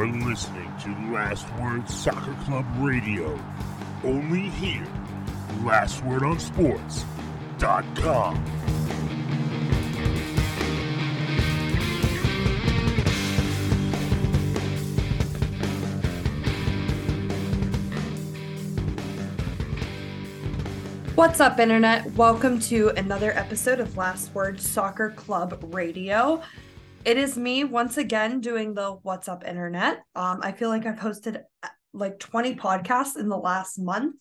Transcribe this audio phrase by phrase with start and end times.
[0.00, 3.38] You're listening to Last Word Soccer Club Radio.
[4.02, 4.86] Only here.
[5.62, 8.36] Last Word on Sports.com.
[21.14, 22.10] What's up, Internet?
[22.14, 26.40] Welcome to another episode of Last Word Soccer Club Radio.
[27.02, 30.02] It is me once again doing the What's Up Internet.
[30.14, 34.16] Um, I feel like I've hosted uh, like 20 podcasts in the last month,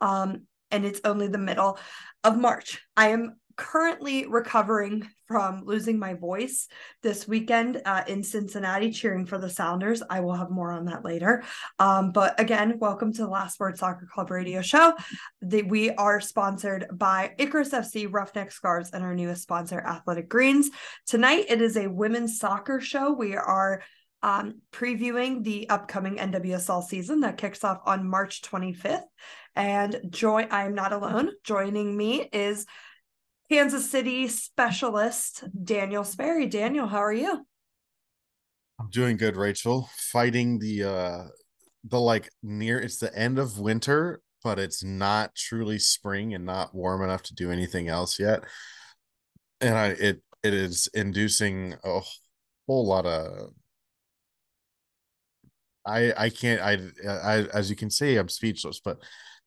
[0.00, 1.78] um, and it's only the middle
[2.24, 2.82] of March.
[2.96, 6.68] I am currently recovering from losing my voice
[7.02, 10.02] this weekend uh, in Cincinnati, cheering for the Sounders.
[10.08, 11.42] I will have more on that later.
[11.78, 14.94] Um, but again, welcome to the Last Word Soccer Club radio show.
[15.42, 20.70] The, we are sponsored by Icarus FC, Roughneck Scarves, and our newest sponsor, Athletic Greens.
[21.06, 23.12] Tonight, it is a women's soccer show.
[23.12, 23.82] We are
[24.22, 29.02] um, previewing the upcoming NWSL season that kicks off on March 25th.
[29.54, 31.30] And joy, I am not alone.
[31.44, 32.66] Joining me is
[33.50, 36.46] Kansas City specialist Daniel Sperry.
[36.46, 37.46] Daniel, how are you?
[38.80, 39.88] I'm doing good, Rachel.
[39.96, 41.24] Fighting the uh
[41.84, 46.74] the like near it's the end of winter, but it's not truly spring and not
[46.74, 48.42] warm enough to do anything else yet.
[49.60, 52.00] And I it it is inducing a
[52.66, 53.50] whole lot of
[55.86, 58.98] I I can't I I as you can see I'm speechless, but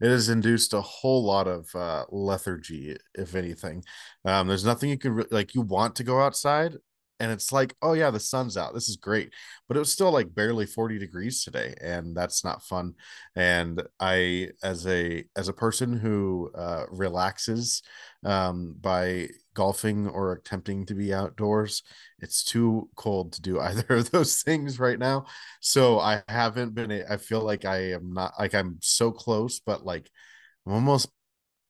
[0.01, 3.83] it has induced a whole lot of uh, lethargy, if anything.
[4.25, 5.55] Um, there's nothing you can re- like.
[5.55, 6.77] You want to go outside,
[7.19, 8.73] and it's like, oh yeah, the sun's out.
[8.73, 9.31] This is great,
[9.67, 12.93] but it was still like barely 40 degrees today, and that's not fun.
[13.35, 17.81] And I, as a as a person who uh, relaxes
[18.25, 21.83] um, by golfing or attempting to be outdoors.
[22.19, 25.25] It's too cold to do either of those things right now.
[25.59, 29.85] So I haven't been, I feel like I am not, like I'm so close, but
[29.85, 30.09] like
[30.65, 31.09] I'm almost,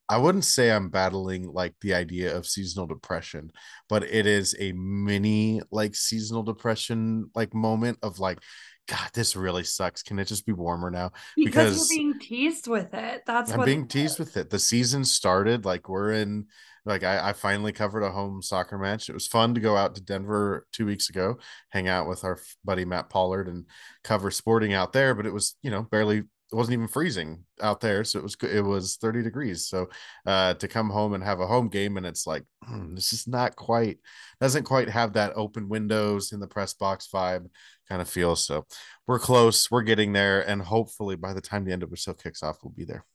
[0.09, 3.51] I wouldn't say I'm battling like the idea of seasonal depression,
[3.87, 8.39] but it is a mini like seasonal depression like moment of like,
[8.87, 10.01] God, this really sucks.
[10.01, 11.11] Can it just be warmer now?
[11.35, 13.21] Because, because you're being teased with it.
[13.27, 14.49] That's I'm being teased with it.
[14.49, 16.47] The season started like we're in
[16.85, 19.09] like I, I finally covered a home soccer match.
[19.09, 21.37] It was fun to go out to Denver two weeks ago,
[21.69, 23.65] hang out with our buddy Matt Pollard and
[24.03, 25.13] cover sporting out there.
[25.13, 28.35] But it was you know barely it wasn't even freezing out there so it was
[28.41, 29.87] it was 30 degrees so
[30.25, 33.27] uh to come home and have a home game and it's like hmm, this is
[33.27, 33.97] not quite
[34.41, 37.45] doesn't quite have that open windows in the press box vibe
[37.87, 38.65] kind of feel so
[39.07, 42.13] we're close we're getting there and hopefully by the time the end of the show
[42.13, 43.05] kicks off we'll be there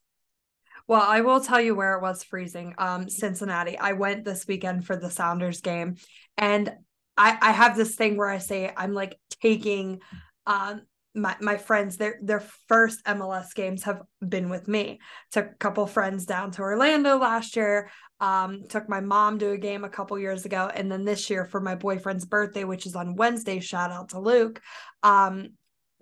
[0.86, 2.74] well, I will tell you where it was freezing.
[2.76, 3.78] Um, Cincinnati.
[3.78, 5.96] I went this weekend for the Sounders game,
[6.36, 6.74] and
[7.16, 10.00] I I have this thing where I say I'm like taking
[10.46, 10.82] um
[11.14, 15.00] my my friends their their first MLS games have been with me.
[15.30, 17.90] Took a couple friends down to Orlando last year.
[18.20, 21.44] Um, took my mom to a game a couple years ago, and then this year
[21.44, 23.60] for my boyfriend's birthday, which is on Wednesday.
[23.60, 24.60] Shout out to Luke.
[25.02, 25.50] Um,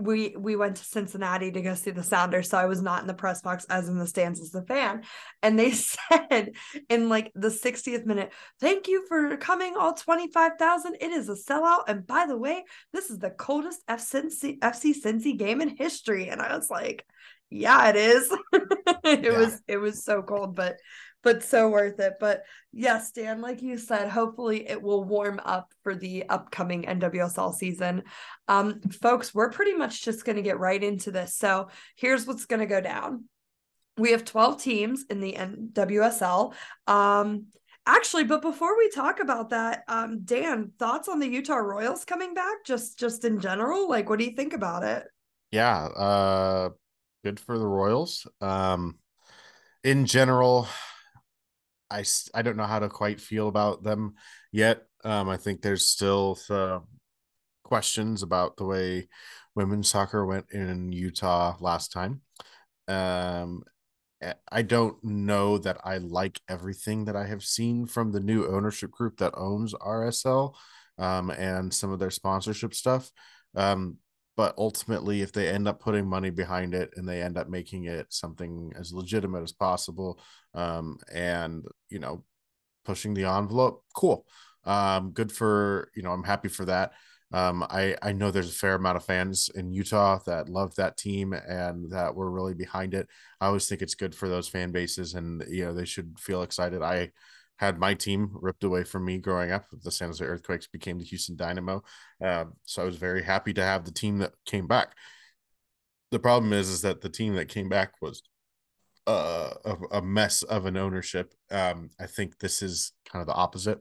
[0.02, 3.06] we we went to Cincinnati to go see the Sounders, so I was not in
[3.06, 5.02] the press box as in the stands as a fan.
[5.42, 6.52] And they said
[6.88, 10.96] in like the 60th minute, "Thank you for coming, all 25,000.
[11.00, 11.84] It is a sellout.
[11.88, 16.40] And by the way, this is the coldest FC, FC Cincy game in history." And
[16.40, 17.06] I was like,
[17.50, 18.30] "Yeah, it is.
[18.52, 19.38] it yeah.
[19.38, 20.76] was it was so cold, but
[21.22, 22.14] but so worth it.
[22.20, 27.54] But yes, Dan, like you said, hopefully it will warm up for the upcoming NWSL
[27.54, 28.02] season.
[28.48, 31.36] Um, folks, we're pretty much just going to get right into this.
[31.36, 33.24] So here's what's going to go down.
[33.96, 36.54] We have 12 teams in the NWSL.
[36.86, 37.46] Um,
[37.86, 42.34] actually, but before we talk about that, um, Dan, thoughts on the Utah Royals coming
[42.34, 42.64] back?
[42.64, 45.04] Just just in general, like what do you think about it?
[45.50, 46.70] Yeah, uh,
[47.22, 48.26] good for the Royals.
[48.40, 48.98] Um,
[49.84, 50.66] in general,
[51.92, 52.04] I
[52.34, 54.14] I don't know how to quite feel about them
[54.50, 54.82] yet.
[55.04, 56.80] Um, I think there's still uh,
[57.62, 59.08] questions about the way
[59.54, 62.22] women's soccer went in Utah last time.
[62.88, 63.62] Um,
[64.50, 68.90] I don't know that I like everything that I have seen from the new ownership
[68.90, 70.54] group that owns RSL
[70.98, 73.10] um, and some of their sponsorship stuff.
[73.54, 73.98] Um,
[74.36, 77.84] but ultimately if they end up putting money behind it and they end up making
[77.84, 80.20] it something as legitimate as possible
[80.54, 82.24] um, and you know
[82.84, 84.26] pushing the envelope cool
[84.64, 86.92] um, good for you know i'm happy for that
[87.34, 90.98] um, I, I know there's a fair amount of fans in Utah that love that
[90.98, 93.08] team and that were really behind it.
[93.40, 96.42] I always think it's good for those fan bases and you know they should feel
[96.42, 96.82] excited.
[96.82, 97.10] I
[97.62, 99.66] had my team ripped away from me growing up.
[99.84, 101.84] The San Jose Earthquakes became the Houston Dynamo.
[102.20, 104.96] Uh, so I was very happy to have the team that came back.
[106.10, 108.20] The problem is, is that the team that came back was
[109.06, 111.34] uh, a, a mess of an ownership.
[111.52, 113.78] Um, I think this is kind of the opposite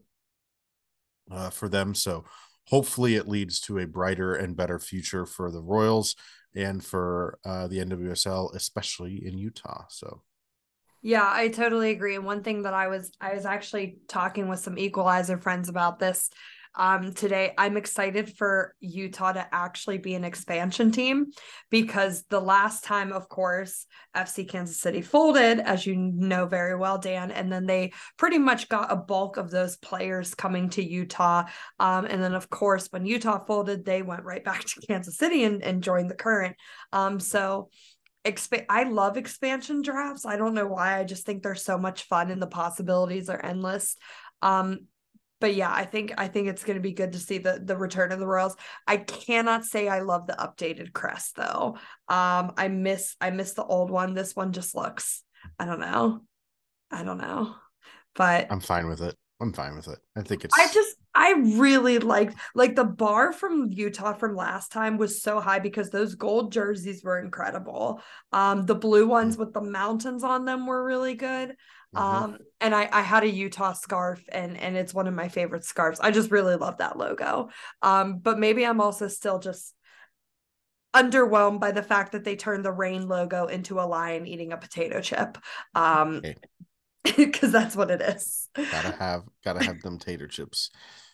[1.31, 1.95] uh, for them.
[1.95, 2.25] So
[2.67, 6.15] hopefully it leads to a brighter and better future for the Royals
[6.55, 9.85] and for uh, the NWSL, especially in Utah.
[9.89, 10.21] So
[11.01, 12.15] yeah, I totally agree.
[12.15, 15.99] And one thing that I was I was actually talking with some equalizer friends about
[15.99, 16.29] this
[16.75, 17.53] um, today.
[17.57, 21.27] I'm excited for Utah to actually be an expansion team
[21.69, 26.97] because the last time, of course, FC Kansas City folded, as you know very well,
[26.97, 31.43] Dan, and then they pretty much got a bulk of those players coming to Utah.
[31.79, 35.43] Um, and then, of course, when Utah folded, they went right back to Kansas City
[35.43, 36.55] and, and joined the current.
[36.93, 37.69] Um, so
[38.25, 40.25] Exp- I love expansion drafts.
[40.25, 40.99] I don't know why.
[40.99, 43.95] I just think they're so much fun and the possibilities are endless.
[44.41, 44.87] Um,
[45.39, 47.75] but yeah, I think I think it's going to be good to see the the
[47.75, 48.55] return of the Royals.
[48.85, 51.77] I cannot say I love the updated crest though.
[52.07, 54.13] Um, I miss I miss the old one.
[54.13, 55.23] This one just looks
[55.59, 56.21] I don't know,
[56.91, 57.55] I don't know,
[58.13, 59.15] but I'm fine with it.
[59.41, 59.97] I'm fine with it.
[60.15, 60.57] I think it's.
[60.57, 65.39] I just I really liked like the bar from Utah from last time was so
[65.41, 68.01] high because those gold jerseys were incredible.
[68.31, 71.55] Um, the blue ones with the mountains on them were really good.
[71.93, 71.97] Mm-hmm.
[71.97, 75.65] Um, and I, I had a Utah scarf and and it's one of my favorite
[75.65, 75.99] scarves.
[75.99, 77.49] I just really love that logo.
[77.81, 79.75] Um, but maybe I'm also still just
[80.93, 84.57] underwhelmed by the fact that they turned the rain logo into a lion eating a
[84.57, 85.37] potato chip.
[85.75, 86.21] Um
[87.03, 88.49] because that's what it is.
[88.55, 90.69] Gotta have gotta have them tater chips.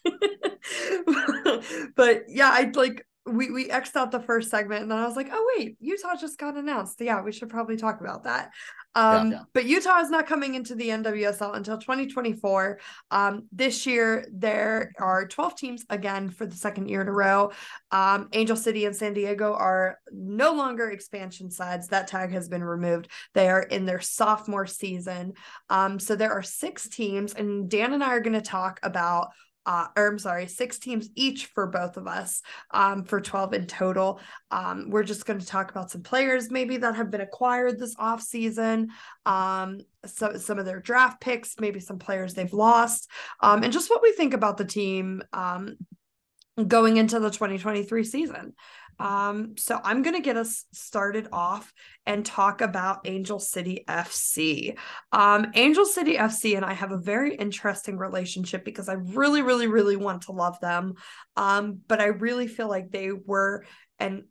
[1.96, 5.16] but yeah, I'd like we we xed out the first segment and then I was
[5.16, 7.00] like, oh wait, Utah just got announced.
[7.00, 8.52] Yeah, we should probably talk about that.
[8.96, 9.44] Um, yeah, yeah.
[9.54, 12.80] but Utah is not coming into the NWSL until 2024.
[13.12, 17.52] Um, this year there are 12 teams again for the second year in a row.
[17.92, 21.90] Um, Angel City and San Diego are no longer expansion sides.
[21.90, 23.12] That tag has been removed.
[23.34, 25.34] They are in their sophomore season.
[25.70, 29.28] Um, so there are six teams, and Dan and I are going to talk about
[29.68, 32.42] uh, or I'm sorry, six teams each for both of us
[32.72, 34.22] um, for 12 in total.
[34.50, 37.94] Um, we're just going to talk about some players maybe that have been acquired this
[38.00, 38.92] off season,
[39.26, 43.10] um, so, some of their draft picks, maybe some players they've lost,
[43.42, 45.76] um, and just what we think about the team um,
[46.66, 48.54] going into the 2023 season.
[49.00, 51.72] Um, so I'm going to get us started off
[52.06, 54.78] and talk about Angel City FC.
[55.12, 59.68] Um, Angel City FC and I have a very interesting relationship because I really, really,
[59.68, 60.96] really want to love them.
[61.36, 63.66] Um, but I really feel like they were,
[64.00, 64.24] and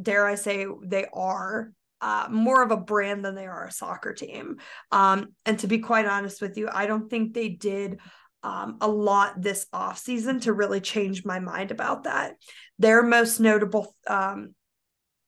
[0.00, 4.12] dare I say, they are uh, more of a brand than they are a soccer
[4.12, 4.56] team.
[4.90, 8.00] Um, and to be quite honest with you, I don't think they did
[8.42, 12.36] um, a lot this off season to really change my mind about that.
[12.78, 14.54] Their most notable um,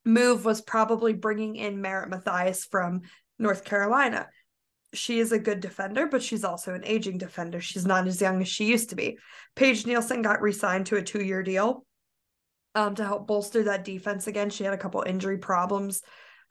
[0.04, 3.02] move was probably bringing in Merritt Mathias from
[3.38, 4.28] North Carolina.
[4.94, 7.60] She is a good defender, but she's also an aging defender.
[7.60, 9.18] She's not as young as she used to be.
[9.56, 11.84] Paige Nielsen got re signed to a two year deal
[12.74, 14.50] um, to help bolster that defense again.
[14.50, 16.02] She had a couple injury problems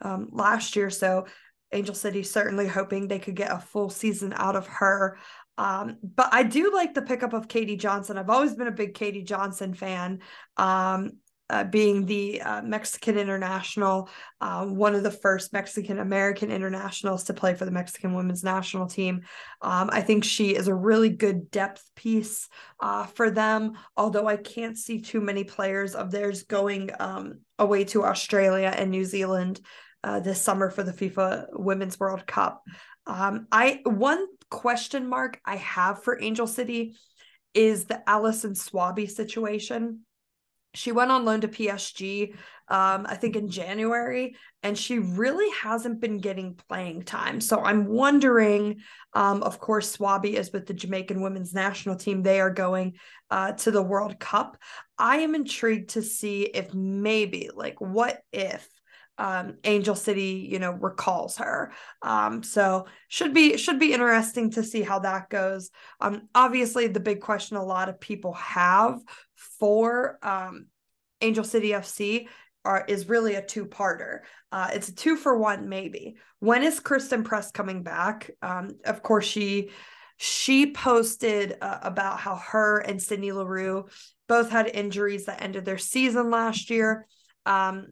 [0.02, 0.90] um, last year.
[0.90, 1.26] So
[1.72, 5.18] Angel City certainly hoping they could get a full season out of her.
[5.62, 8.18] Um, but I do like the pickup of Katie Johnson.
[8.18, 10.20] I've always been a big Katie Johnson fan.
[10.58, 11.12] Um,
[11.52, 17.34] uh, being the uh, Mexican international, uh, one of the first Mexican American internationals to
[17.34, 19.22] play for the Mexican women's national team.
[19.62, 22.48] Um, I think she is a really good depth piece
[22.80, 27.84] uh, for them, although I can't see too many players of theirs going um, away
[27.84, 29.60] to Australia and New Zealand
[30.06, 32.64] uh, this summer for the FIFA Women's World Cup.
[33.06, 36.94] Um, I one question mark I have for Angel City
[37.56, 40.02] is the Allison Swaby situation.
[40.74, 42.34] She went on loan to PSG,
[42.70, 47.42] um, I think in January, and she really hasn't been getting playing time.
[47.42, 48.80] So I'm wondering,
[49.14, 52.24] um, of course, Swaby is with the Jamaican women's national team.
[52.24, 52.94] They are going
[53.30, 54.58] uh, to the World Cup.
[54.98, 58.66] I am intrigued to see if maybe, like, what if
[59.22, 61.72] um, Angel City, you know, recalls her.
[62.02, 65.70] Um, so should be should be interesting to see how that goes.
[66.00, 69.00] Um, obviously, the big question a lot of people have
[69.36, 70.66] for um,
[71.22, 72.30] Angel City FC
[72.66, 74.22] are, is really a two parter.
[74.52, 76.16] Uh, it's a two for one, maybe.
[76.40, 78.32] When is Christen Press coming back?
[78.42, 79.70] Um, of course, she
[80.18, 83.86] she posted uh, about how her and Sydney Leroux
[84.28, 87.06] both had injuries that ended their season last year.
[87.46, 87.90] Um,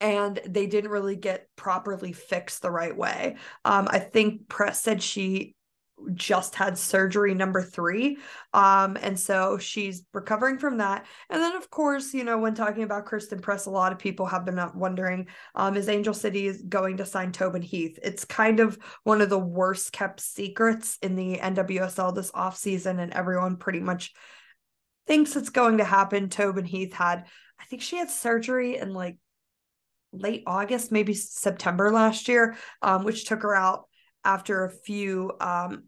[0.00, 3.36] and they didn't really get properly fixed the right way.
[3.64, 5.56] Um, I think Press said she
[6.14, 8.18] just had surgery number three.
[8.52, 11.06] Um, and so she's recovering from that.
[11.30, 14.26] And then, of course, you know, when talking about Christen Press, a lot of people
[14.26, 17.98] have been wondering um, is Angel City is going to sign Tobin Heath?
[18.02, 23.12] It's kind of one of the worst kept secrets in the NWSL this offseason, and
[23.12, 24.12] everyone pretty much
[25.06, 26.28] thinks it's going to happen.
[26.28, 27.24] Tobin Heath had,
[27.58, 29.16] I think she had surgery in like
[30.18, 33.88] late August, maybe September last year, um, which took her out
[34.24, 35.84] after a few um,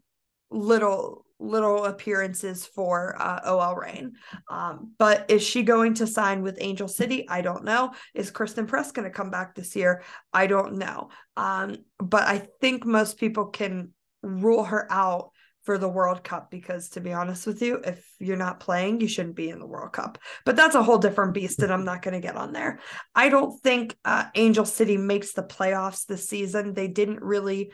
[0.49, 4.13] little little appearances for uh, OL Reign.
[4.49, 7.27] Um, but is she going to sign with Angel City?
[7.29, 7.93] I don't know.
[8.13, 10.03] Is Christen Press going to come back this year?
[10.33, 11.09] I don't know.
[11.37, 15.31] Um, but I think most people can rule her out
[15.69, 19.07] for the World Cup because to be honest with you, if you're not playing, you
[19.07, 20.17] shouldn't be in the World Cup.
[20.43, 22.79] But that's a whole different beast and I'm not going to get on there.
[23.13, 26.73] I don't think uh, Angel City makes the playoffs this season.
[26.73, 27.71] They didn't really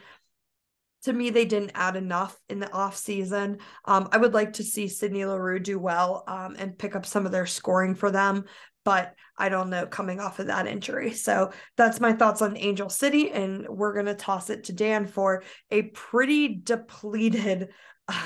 [1.03, 3.59] to me, they didn't add enough in the off season.
[3.85, 7.25] Um, I would like to see Sydney Leroux do well um, and pick up some
[7.25, 8.43] of their scoring for them,
[8.85, 11.11] but I don't know coming off of that injury.
[11.11, 15.43] So that's my thoughts on Angel City, and we're gonna toss it to Dan for
[15.71, 17.69] a pretty depleted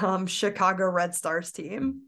[0.01, 2.03] um, Chicago Red Stars team.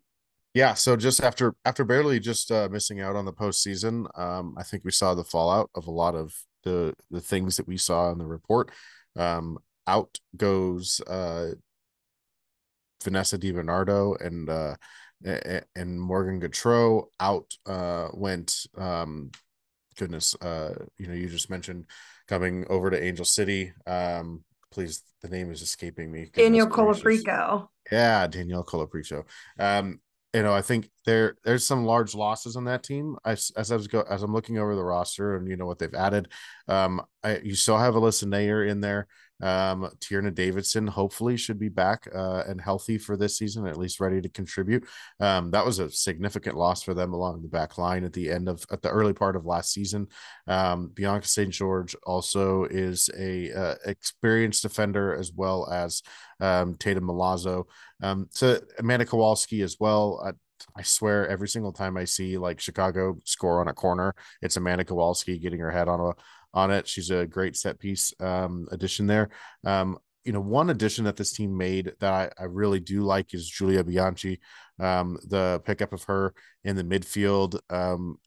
[0.54, 4.64] Yeah, so just after after barely just uh, missing out on the postseason, um, I
[4.64, 8.12] think we saw the fallout of a lot of the the things that we saw
[8.12, 8.72] in the report.
[9.16, 11.52] Um, out goes uh,
[13.04, 14.76] Vanessa DiBernardo and uh,
[15.24, 17.06] and Morgan Gautreau.
[17.20, 19.32] Out uh, went um,
[19.98, 21.86] goodness, uh, you know, you just mentioned
[22.28, 23.72] coming over to Angel City.
[23.86, 26.30] Um, please, the name is escaping me.
[26.34, 27.68] Danielle Colaprico.
[27.92, 29.24] Yeah, Daniel Colaprico.
[29.60, 30.00] Um,
[30.34, 33.18] you know, I think there there's some large losses on that team.
[33.26, 35.78] I, as I was go as I'm looking over the roster and you know what
[35.78, 36.30] they've added,
[36.68, 39.08] um, I you still have Alyssa Naeher in there.
[39.42, 44.00] Um, Tierna Davidson hopefully should be back uh, and healthy for this season, at least
[44.00, 44.88] ready to contribute.
[45.20, 48.48] Um, that was a significant loss for them along the back line at the end
[48.48, 50.08] of at the early part of last season.
[50.48, 51.52] Um, Bianca St.
[51.52, 56.02] George also is a uh, experienced defender as well as
[56.40, 57.66] um, Tatum Milazzo.
[58.02, 60.34] Um, so Amanda Kowalski as well.
[60.76, 64.86] I swear every single time I see like Chicago score on a corner, it's Amanda
[64.86, 66.14] Kowalski getting her head on a
[66.54, 66.88] on it.
[66.88, 69.30] She's a great set piece um, addition there.
[69.66, 73.34] Um, you know, one addition that this team made that I, I really do like
[73.34, 74.40] is Julia Bianchi.
[74.80, 78.18] Um, the pickup of her in the midfield, um,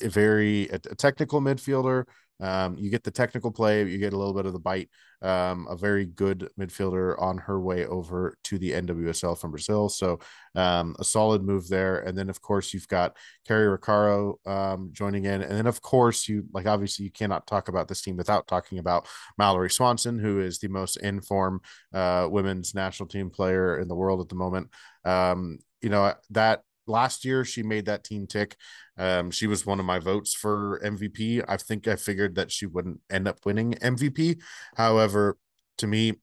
[0.00, 2.04] a very a, a technical midfielder
[2.40, 4.88] um, you get the technical play, you get a little bit of the bite.
[5.22, 9.90] Um, a very good midfielder on her way over to the NWSL from Brazil.
[9.90, 10.18] So
[10.54, 11.98] um, a solid move there.
[11.98, 15.42] And then, of course, you've got Cari Roccaro um, joining in.
[15.42, 18.78] And then, of course, you like obviously you cannot talk about this team without talking
[18.78, 19.06] about
[19.36, 21.60] Mallory Swanson, who is the most informed
[21.92, 24.70] uh, women's national team player in the world at the moment.
[25.04, 28.56] Um, you know, that last year she made that team tick.
[28.98, 31.44] Um, she was one of my votes for MVP.
[31.46, 34.40] I think I figured that she wouldn't end up winning MVP.
[34.76, 35.36] However,
[35.78, 36.14] to me,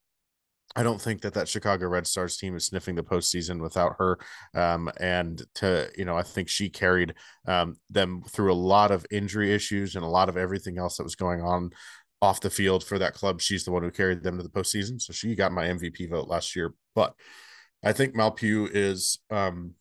[0.75, 4.19] I don't think that that Chicago Red Stars team is sniffing the postseason without her.
[4.53, 7.15] Um, and to you know, I think she carried
[7.47, 11.03] um, them through a lot of injury issues and a lot of everything else that
[11.03, 11.71] was going on
[12.21, 13.41] off the field for that club.
[13.41, 16.27] She's the one who carried them to the postseason, so she got my MVP vote
[16.27, 16.73] last year.
[16.93, 17.13] But
[17.83, 19.73] I think Mal Pugh is um,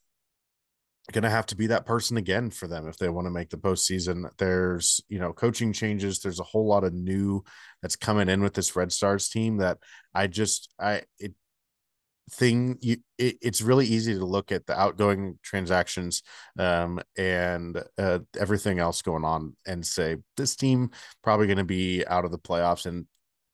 [1.23, 3.57] to have to be that person again for them if they want to make the
[3.57, 4.29] postseason.
[4.39, 6.19] There's, you know, coaching changes.
[6.19, 7.45] There's a whole lot of new
[7.81, 9.79] that's coming in with this Red Stars team that
[10.15, 11.35] I just, I, it,
[12.33, 16.25] thing you it, it's really easy to look at the outgoing transactions
[16.59, 20.91] um and uh, everything else going on and say this team
[21.23, 23.07] probably going to be out of the playoffs and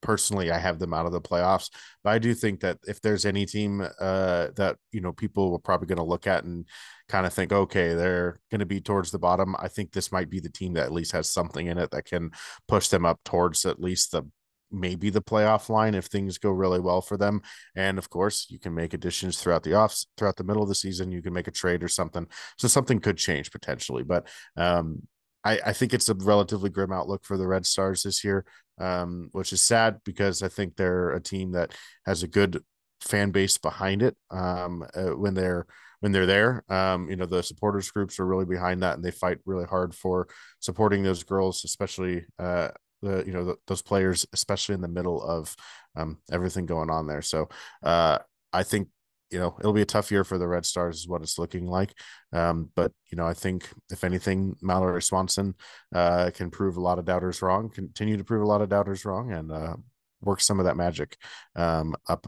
[0.03, 1.71] personally I have them out of the playoffs.
[2.05, 5.59] But I do think that if there's any team uh, that you know people are
[5.59, 6.67] probably going to look at and
[7.09, 9.57] kind of think, okay, they're going to be towards the bottom.
[9.59, 12.05] I think this might be the team that at least has something in it that
[12.05, 12.31] can
[12.69, 14.25] push them up towards at least the
[14.73, 17.43] maybe the playoff line if things go really well for them.
[17.77, 20.75] And of course, you can make additions throughout the offs throughout the middle of the
[20.75, 21.13] season.
[21.13, 22.27] You can make a trade or something.
[22.59, 24.03] So something could change potentially.
[24.03, 25.03] But um,
[25.45, 28.45] I, I think it's a relatively grim outlook for the Red Stars this year,
[28.83, 31.73] um, which is sad because I think they're a team that
[32.05, 32.63] has a good
[33.01, 35.67] fan base behind it um, uh, when they're
[36.01, 36.65] when they're there.
[36.69, 39.95] Um, you know, the supporters groups are really behind that, and they fight really hard
[39.95, 42.69] for supporting those girls, especially uh,
[43.03, 45.55] the you know the, those players, especially in the middle of
[45.97, 47.23] um, everything going on there.
[47.23, 47.49] So
[47.83, 48.19] uh,
[48.53, 48.89] I think
[49.33, 51.67] you know it'll be a tough year for the Red Stars, is what it's looking
[51.67, 51.93] like.
[52.33, 55.55] Um, but you know, I think if anything, Mallory Swanson
[55.95, 59.05] uh, can prove a lot of doubters wrong, continue to prove a lot of doubters
[59.05, 59.77] wrong, and uh,
[60.21, 61.17] work some of that magic
[61.57, 62.27] um, up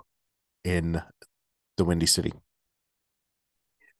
[0.65, 1.01] in
[1.77, 2.33] the Windy City.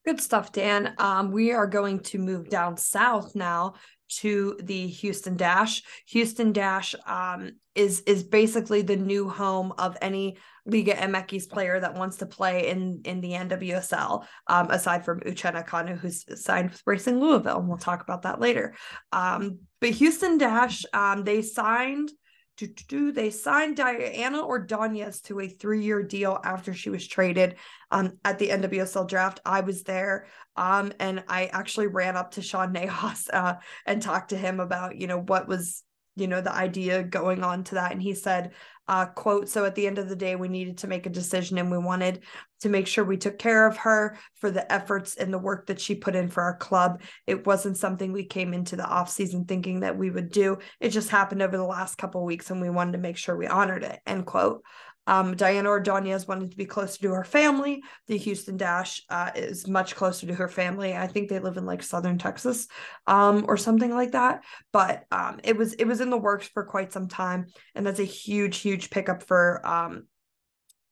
[0.05, 0.95] Good stuff, Dan.
[0.99, 3.75] Um, we are going to move down south now
[4.19, 5.83] to the Houston Dash.
[6.07, 11.95] Houston Dash um, is is basically the new home of any Liga MX player that
[11.95, 14.25] wants to play in in the NWSL.
[14.47, 18.41] Um, aside from Uchenna Kanu, who's signed with Racing Louisville, and we'll talk about that
[18.41, 18.75] later.
[19.13, 22.11] Um, but Houston Dash, um, they signed
[22.57, 27.57] do, they signed Diana or Ordonez to a three-year deal after she was traded
[27.91, 29.41] um, at the NWSL draft.
[29.45, 33.55] I was there, um, and I actually ran up to Sean Nahas uh,
[33.87, 35.83] and talked to him about, you know, what was,
[36.17, 37.93] you know, the idea going on to that.
[37.93, 38.53] And he said,
[38.87, 41.57] uh, quote, so at the end of the day, we needed to make a decision
[41.59, 42.21] and we wanted
[42.61, 45.81] to make sure we took care of her for the efforts and the work that
[45.81, 47.01] she put in for our club.
[47.27, 50.59] It wasn't something we came into the off season thinking that we would do.
[50.81, 53.47] It just happened over the last couple weeks and we wanted to make sure we
[53.47, 54.63] honored it, end quote.
[55.07, 57.83] Um, Diana Ordonez wanted to be closer to her family.
[58.07, 60.95] The Houston Dash uh, is much closer to her family.
[60.95, 62.67] I think they live in like southern Texas
[63.07, 64.45] um, or something like that.
[64.73, 68.01] But um, it was it was in the works for quite some time, and that's
[68.01, 70.05] a huge huge pickup for um,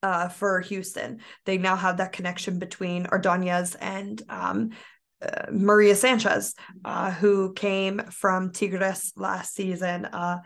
[0.03, 1.21] uh, for Houston.
[1.45, 4.71] They now have that connection between Ordonez and um,
[5.23, 6.55] uh, Maria Sanchez,
[6.85, 10.39] uh, who came from Tigres last season uh,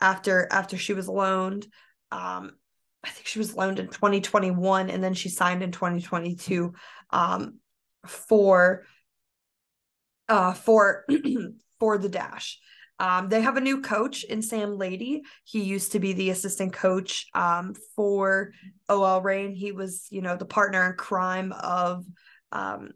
[0.00, 1.66] after after she was loaned.
[2.10, 2.52] Um,
[3.04, 6.72] I think she was loaned in 2021 and then she signed in 2022
[7.10, 7.60] um,
[8.06, 8.84] for
[10.28, 11.04] uh, for
[11.78, 12.58] for the dash.
[12.98, 15.22] Um, they have a new coach in Sam Laity.
[15.44, 18.52] He used to be the assistant coach um, for
[18.88, 19.54] OL Reign.
[19.54, 22.06] He was, you know, the partner in crime of
[22.52, 22.92] um,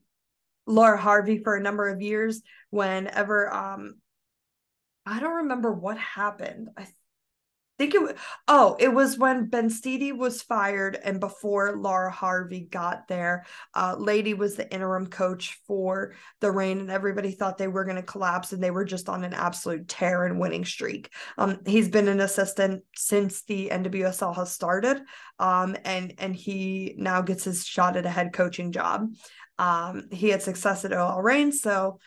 [0.67, 2.41] Laura Harvey for a number of years.
[2.71, 3.95] Whenever um,
[5.05, 6.69] I don't remember what happened.
[6.77, 6.87] I
[7.81, 8.13] think it was
[8.47, 14.35] oh it was when Benstiti was fired and before Laura Harvey got there uh Laity
[14.35, 18.53] was the interim coach for the Reign and everybody thought they were going to collapse
[18.53, 21.09] and they were just on an absolute tear and winning streak.
[21.39, 25.01] Um he's been an assistant since the NWSL has started
[25.39, 29.11] um and and he now gets his shot at a head coaching job.
[29.59, 31.99] Um he had success at OL Reign so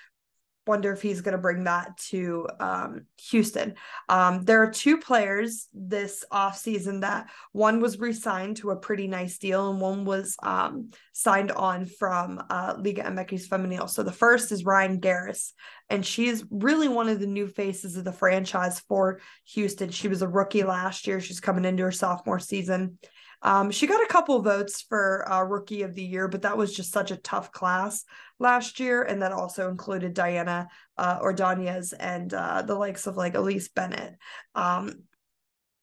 [0.65, 3.75] wonder if he's going to bring that to um, Houston.
[4.07, 9.37] Um, there are two players this offseason that one was re-signed to a pretty nice
[9.37, 13.89] deal and one was um, signed on from uh, Liga MX Femenil.
[13.89, 15.51] So the first is Ryan Garris,
[15.89, 19.19] and she's really one of the new faces of the franchise for
[19.53, 19.89] Houston.
[19.89, 21.19] She was a rookie last year.
[21.19, 22.97] She's coming into her sophomore season.
[23.43, 26.73] Um, she got a couple votes for uh, rookie of the year, but that was
[26.73, 28.05] just such a tough class
[28.39, 33.33] last year, and that also included Diana uh, Ordonez and uh, the likes of like
[33.33, 34.15] Elyse Bennett.
[34.55, 35.03] Um,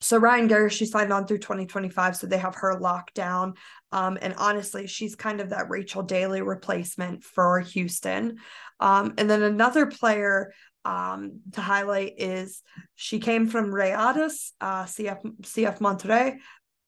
[0.02, 3.54] so Ryan Garris, she signed on through 2025, so they have her locked down.
[3.92, 8.38] Um, and honestly, she's kind of that Rachel Daly replacement for Houston.
[8.78, 10.52] Um, and then another player
[10.86, 12.62] um, to highlight is
[12.94, 16.38] she came from Rayadas, uh, CF CF Monterrey,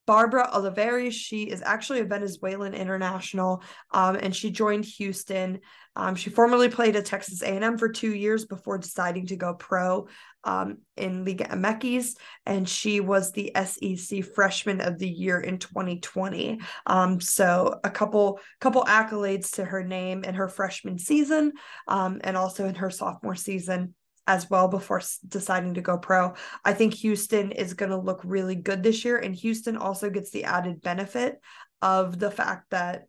[0.05, 1.11] Barbara Olivieri.
[1.11, 5.59] She is actually a Venezuelan international, um, and she joined Houston.
[5.95, 10.07] Um, she formerly played at Texas A&M for two years before deciding to go pro
[10.43, 16.59] um, in Liga MX, and she was the SEC Freshman of the Year in 2020.
[16.85, 21.53] Um, so a couple couple accolades to her name in her freshman season,
[21.87, 23.93] um, and also in her sophomore season
[24.27, 26.33] as well before deciding to go pro.
[26.63, 29.17] I think Houston is going to look really good this year.
[29.17, 31.39] And Houston also gets the added benefit
[31.81, 33.07] of the fact that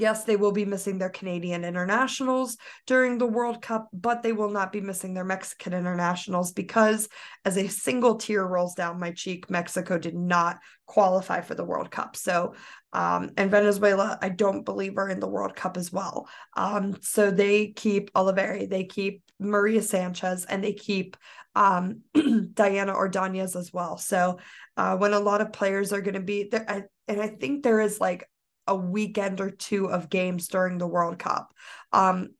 [0.00, 4.50] yes, they will be missing their Canadian internationals during the World Cup, but they will
[4.50, 7.08] not be missing their Mexican internationals because,
[7.44, 11.90] as a single tear rolls down my cheek, Mexico did not qualify for the World
[11.90, 12.16] Cup.
[12.16, 12.54] So,
[12.92, 16.28] um, and Venezuela, I don't believe are in the World Cup as well.
[16.56, 21.16] Um, so they keep Olivieri, they keep Maria Sanchez, and they keep
[21.54, 22.02] um,
[22.54, 23.96] Diana Ordonez as well.
[23.96, 24.38] So,
[24.76, 27.62] uh, when a lot of players are going to be there, I, and I think
[27.62, 28.28] there is like
[28.66, 31.52] a weekend or two of games during the World Cup.
[31.92, 32.30] Um,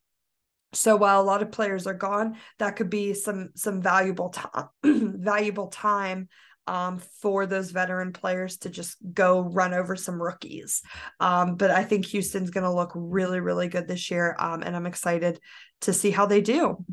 [0.73, 4.69] so while a lot of players are gone, that could be some some valuable time
[4.85, 6.29] valuable time
[6.67, 10.83] um, for those veteran players to just go run over some rookies.
[11.21, 14.75] Um, but I think Houston's going to look really really good this year, um, and
[14.75, 15.41] I'm excited
[15.83, 16.85] to see how they do.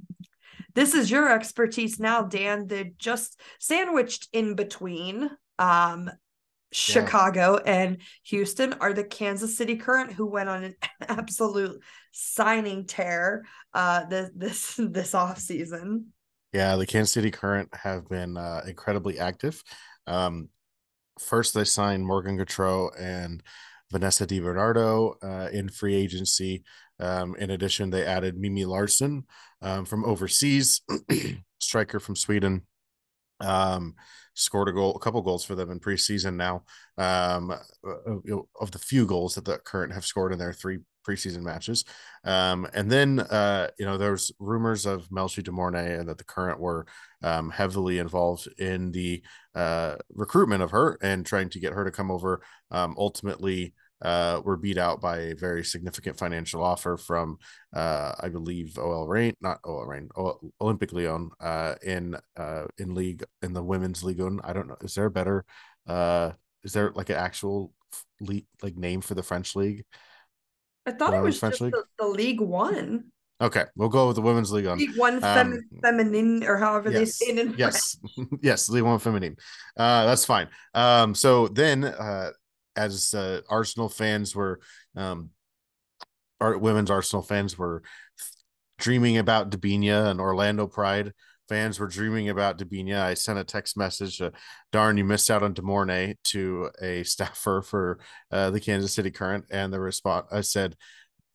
[0.73, 2.67] This is your expertise now, Dan.
[2.67, 6.09] The just sandwiched in between um,
[6.71, 7.73] Chicago yeah.
[7.73, 10.75] and Houston are the Kansas City Current, who went on an
[11.07, 11.81] absolute
[12.12, 16.13] signing tear uh, this this this off season.
[16.53, 19.62] Yeah, the Kansas City Current have been uh, incredibly active.
[20.07, 20.49] Um,
[21.19, 23.41] first, they signed Morgan Gautreau and
[23.91, 26.63] Vanessa DiBernardo uh, in free agency.
[26.99, 29.25] Um, in addition, they added Mimmi Larsson
[29.62, 30.81] um, from overseas,
[31.60, 32.63] striker from Sweden.
[33.41, 33.95] Um,
[34.34, 36.63] scored a goal, a couple goals for them in preseason now.
[36.97, 41.41] Um, uh, of the few goals that the current have scored in their three preseason
[41.41, 41.84] matches.
[42.23, 46.60] Um, and then, uh, you know, there's rumors of Melchie Dumornay and that the current
[46.60, 46.86] were
[47.23, 49.23] um, heavily involved in the
[49.56, 52.41] uh, recruitment of her and trying to get her to come over.
[52.69, 57.37] Um, ultimately, uh, were beat out by a very significant financial offer from,
[57.73, 60.09] uh, I believe, OL Reign, not OL Reign,
[60.59, 64.21] Olympic Lyon, uh, in uh, in league in the women's league.
[64.43, 64.77] I don't know.
[64.81, 65.45] Is there a better?
[65.87, 66.31] Uh,
[66.63, 67.73] is there like an actual
[68.19, 69.83] league like name for the French league?
[70.85, 73.11] I thought it was French just the, the, League One.
[73.39, 76.91] Okay, we'll go with the women's league on League One fem- um, feminine or however
[76.91, 77.97] yes, they say it in yes,
[78.41, 79.35] yes, League One feminine.
[79.77, 80.47] Uh, that's fine.
[80.73, 82.31] Um, so then, uh,
[82.75, 84.60] as uh, Arsenal fans were,
[84.95, 85.29] um,
[86.39, 87.84] our women's Arsenal fans were
[88.79, 91.13] dreaming about Debinha and Orlando Pride
[91.51, 93.01] fans were dreaming about Debinha.
[93.01, 94.31] I sent a text message, uh,
[94.71, 97.99] darn, you missed out on Dumornay to a staffer for
[98.31, 99.43] uh, the Kansas City Current.
[99.51, 100.77] And the response, I said,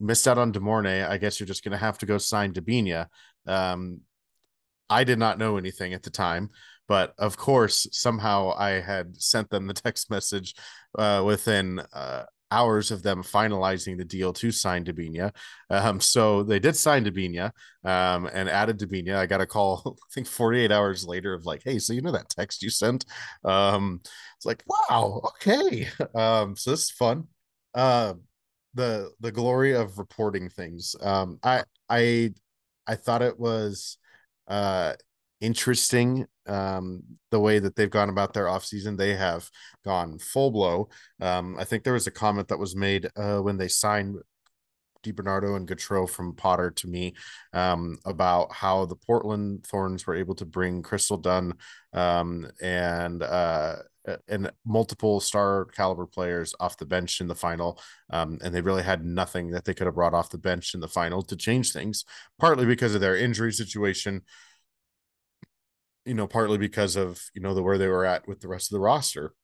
[0.01, 1.07] missed out on Dumornay.
[1.07, 3.09] I guess you're just going to have to go sign Debinha.
[3.47, 4.01] Um,
[4.89, 6.49] I did not know anything at the time,
[6.89, 10.55] but of course, somehow I had sent them the text message
[10.97, 15.33] uh, within uh, hours of them finalizing the deal to sign Debinha.
[15.71, 17.51] Um, so they did sign Debinha
[17.85, 19.17] um, and added Debinha.
[19.17, 22.13] I got a call, I think 48 hours later of like, hey, so you know
[22.13, 23.05] that text you sent?
[23.45, 24.01] Um,
[24.37, 25.89] it's like, wow, okay.
[26.15, 27.25] Um, so this is fun.
[27.75, 28.15] Uh,
[28.75, 30.95] the the glory of reporting things.
[31.01, 32.35] Um, I I
[32.87, 33.99] I thought it was
[34.49, 34.95] uh
[35.41, 38.97] interesting um, the way that they've gone about their offseason.
[38.97, 39.49] They have
[39.85, 40.89] gone full blow.
[41.21, 44.17] Um, I think there was a comment that was made uh, when they signed
[45.03, 47.15] DiBernardo and Gautreau from Potter to me
[47.53, 51.55] um, about how the Portland Thorns were able to bring Crystal Dunn
[51.93, 53.77] um, and uh,
[54.29, 57.81] and multiple star caliber players off the bench in the final.
[58.11, 60.81] Um, and they really had nothing that they could have brought off the bench in
[60.81, 62.05] the final to change things,
[62.39, 64.23] partly because of their injury situation,
[66.07, 68.71] you know, partly because of, you know, the where they were at with the rest
[68.71, 69.35] of the roster.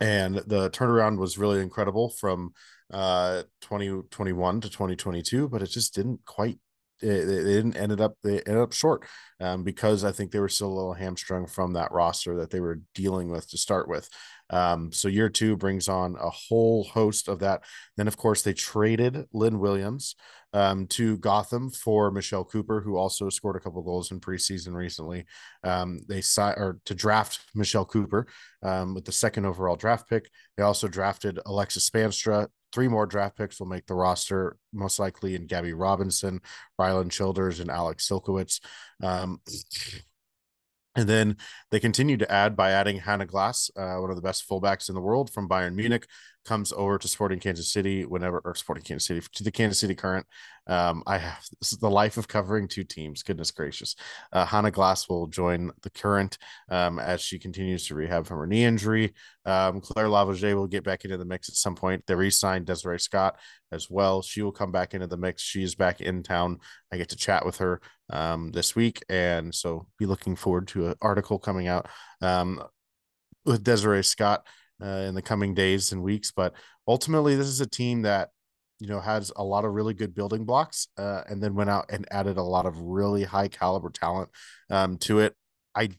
[0.00, 2.52] And the turnaround was really incredible from
[2.92, 6.58] uh 2021 to 2022, but it just didn't quite
[7.00, 9.06] they, didn't ended up they ended up short
[9.40, 12.60] um, because I think they were still a little hamstrung from that roster that they
[12.60, 14.08] were dealing with to start with.
[14.50, 17.62] Um, so year two brings on a whole host of that.
[17.96, 20.14] Then of course they traded Lynn Williams
[20.54, 25.26] um, to Gotham for Michelle Cooper, who also scored a couple goals in preseason recently.
[25.64, 28.28] Um, they signed or to draft Michelle Cooper
[28.62, 30.30] um, with the second overall draft pick.
[30.56, 32.46] They also drafted Alexis Spaanstra.
[32.72, 36.40] three more draft picks will make the roster, most likely in Gabby Robinson,
[36.78, 38.60] Ryland Childers, and Alex Silkowitz.
[39.02, 39.40] Um,
[40.96, 41.36] and then
[41.72, 44.94] they continue to add by adding Hanna Glas, uh, one of the best fullbacks in
[44.94, 46.06] the world from Bayern Munich,
[46.44, 49.94] comes over to Sporting Kansas City whenever, or Sporting Kansas City to the Kansas City
[49.94, 50.26] Current.
[50.66, 53.22] Um, I have this is the life of covering two teams.
[53.22, 53.96] Goodness gracious.
[54.32, 56.38] Uh, Hanna Glas will join the Current
[56.70, 59.12] um, as she continues to rehab from her knee injury.
[59.44, 62.04] Um, Claire Lavogez will get back into the mix at some point.
[62.06, 63.36] They re signed Desiree Scott
[63.72, 64.22] as well.
[64.22, 65.42] She will come back into the mix.
[65.42, 66.60] She's back in town.
[66.92, 67.80] I get to chat with her
[68.10, 69.04] um, this week.
[69.08, 71.88] And so be looking forward to an article coming out
[72.20, 72.62] um,
[73.44, 74.46] with Desiree Scott
[74.82, 76.30] uh, in the coming days and weeks.
[76.30, 76.54] But
[76.86, 78.30] ultimately, this is a team that
[78.80, 81.86] you know has a lot of really good building blocks, uh, and then went out
[81.90, 84.30] and added a lot of really high caliber talent
[84.70, 85.34] um, to it.
[85.74, 85.90] I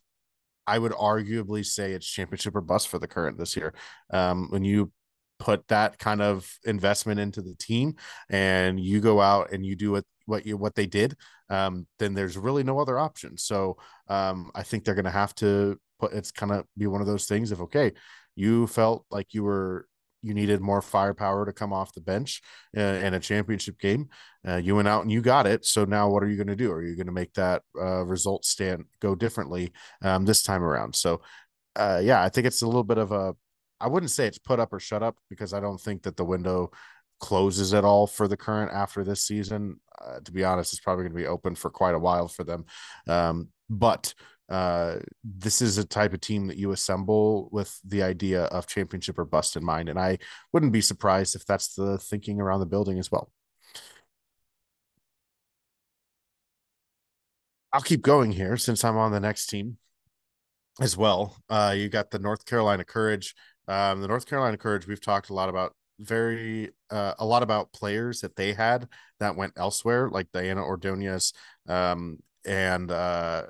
[0.67, 3.73] I would arguably say it's championship or bust for the current this year.
[4.11, 4.91] Um, when you
[5.39, 7.95] put that kind of investment into the team
[8.29, 11.15] and you go out and you do what what you what they did
[11.49, 15.35] um, then there's really no other option so um, i think they're going to have
[15.35, 17.91] to put it's kind of be one of those things of okay
[18.35, 19.87] you felt like you were
[20.21, 22.41] you needed more firepower to come off the bench
[22.75, 24.09] uh, in a championship game.
[24.47, 25.63] Uh, you went out and you got it.
[25.65, 26.71] So now what are you going to do?
[26.71, 29.71] Are you going to make that uh, result stand go differently
[30.01, 30.95] um, this time around?
[30.95, 31.21] So
[31.75, 33.35] uh, yeah, I think it's a little bit of a.
[33.79, 36.25] I wouldn't say it's put up or shut up because I don't think that the
[36.25, 36.71] window
[37.19, 39.79] closes at all for the current after this season.
[40.03, 42.43] Uh, to be honest, it's probably going to be open for quite a while for
[42.43, 42.65] them.
[43.07, 44.13] Um, but
[44.49, 49.17] uh, this is a type of team that you assemble with the idea of championship
[49.17, 49.89] or bust in mind.
[49.89, 50.19] And I
[50.53, 53.31] wouldn't be surprised if that's the thinking around the building as well.
[57.73, 59.77] I'll keep going here since I'm on the next team
[60.79, 61.35] as well.
[61.49, 63.35] Uh, you got the North Carolina Courage.
[63.67, 67.73] Um, the North Carolina Courage, we've talked a lot about very uh, a lot about
[67.73, 68.87] players that they had
[69.19, 71.33] that went elsewhere, like Diana Ordonez,
[71.67, 73.43] um, and uh,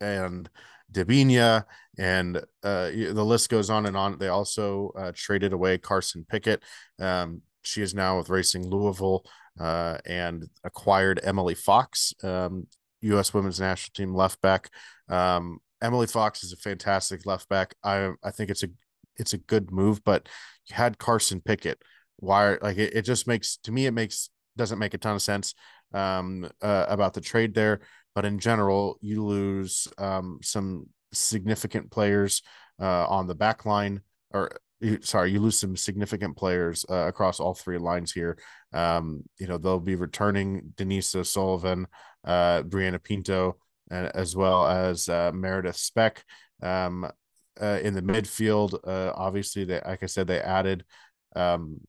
[0.00, 0.48] and
[0.92, 1.64] Debinha,
[1.98, 4.18] and uh, the list goes on and on.
[4.18, 6.62] They also uh, traded away Carson Pickett.
[6.98, 9.24] Um, she is now with Racing Louisville
[9.60, 12.66] uh, and acquired Emily Fox, um,
[13.02, 13.34] U.S.
[13.34, 14.70] Women's National Team left back.
[15.08, 17.74] Um, Emily Fox is a fantastic left back.
[17.84, 18.68] I I think it's a
[19.16, 20.28] it's a good move, but
[20.68, 21.82] you had Carson Pickett.
[22.16, 22.56] Why?
[22.60, 25.54] Like it, it just makes to me it makes doesn't make a ton of sense
[25.92, 27.80] um, uh, about the trade there.
[28.14, 32.42] But in general, you lose um, some significant players
[32.80, 34.50] uh, on the back line, or
[35.00, 38.38] sorry, you lose some significant players uh, across all three lines here.
[38.72, 41.86] Um, you know, they'll be returning Denise O'Sullivan,
[42.24, 43.56] uh, Brianna Pinto,
[43.90, 46.24] and as well as uh, Meredith Speck.
[46.62, 47.10] Um,
[47.60, 50.84] uh, in the midfield, uh, obviously, they like I said, they added
[51.34, 51.80] um,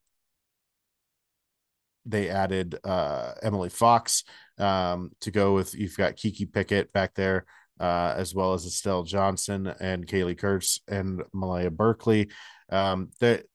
[2.05, 4.23] they added uh, Emily Fox
[4.59, 5.73] um, to go with.
[5.73, 7.45] You've got Kiki Pickett back there,
[7.79, 12.29] uh, as well as Estelle Johnson and Kaleigh Kurtz and Malaya Berkeley.
[12.69, 13.45] Um, that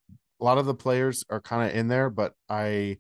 [0.40, 2.98] a lot of the players are kind of in there, but I,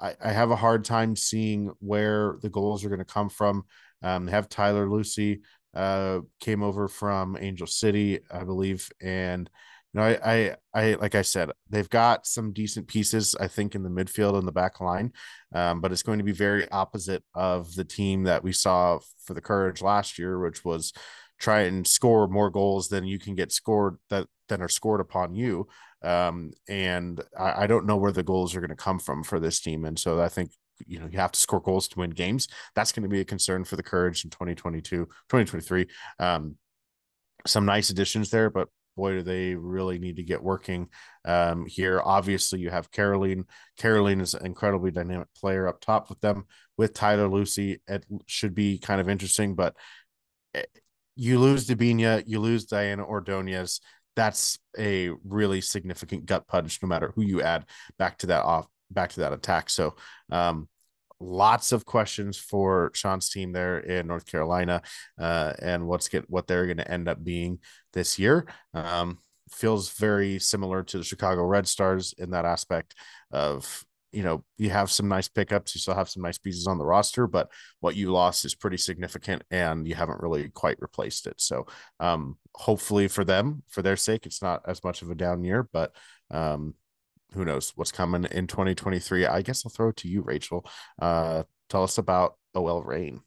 [0.00, 3.64] I, I have a hard time seeing where the goals are going to come from.
[4.02, 5.40] Um, they have Tyler Lussi
[5.74, 9.48] uh, came over from Angel City, I believe, and
[9.92, 13.74] you know, I, I, I, like I said, they've got some decent pieces, I think,
[13.74, 15.12] in the midfield and the back line,
[15.54, 19.34] um, but it's going to be very opposite of the team that we saw for
[19.34, 20.92] the Courage last year, which was
[21.38, 25.34] try and score more goals than you can get scored that than are scored upon
[25.34, 25.66] you.
[26.02, 29.38] Um, and I, I don't know where the goals are going to come from for
[29.38, 30.52] this team, and so I think
[30.86, 32.48] you know you have to score goals to win games.
[32.74, 35.86] That's going to be a concern for the Courage in 2022, 2023.
[36.18, 36.56] Um,
[37.46, 40.88] some nice additions there, but boy, do they really need to get working
[41.24, 42.00] um, here.
[42.04, 43.44] Obviously, you have Kerolin.
[43.78, 46.44] Kerolin is an incredibly dynamic player up top with them.
[46.76, 49.74] With Tyler Lussi, it should be kind of interesting, but
[50.54, 50.62] eh,
[51.14, 53.80] you lose Debinha, you lose Diana Ordonez.
[54.16, 57.66] That's a really significant gut punch, no matter who you add
[57.98, 59.70] back to that off back to that attack.
[59.70, 59.94] So
[60.30, 60.68] um,
[61.22, 64.82] lots of questions for Sean's team there in North Carolina
[65.18, 67.60] uh, and what's get what they're going to end up being
[67.92, 68.46] this year.
[68.74, 69.18] Um,
[69.50, 72.94] feels very similar to the Chicago Red Stars in that aspect
[73.30, 76.78] of you know you have some nice pickups you still have some nice pieces on
[76.78, 81.26] the roster but what you lost is pretty significant and you haven't really quite replaced
[81.26, 81.66] it so
[81.98, 85.66] um hopefully for them for their sake it's not as much of a down year
[85.72, 85.94] but
[86.30, 86.74] um
[87.34, 89.26] who knows what's coming in 2023.
[89.26, 90.66] I guess I'll throw it to you, Rachel.
[91.00, 93.22] Uh, tell us about OL Reign.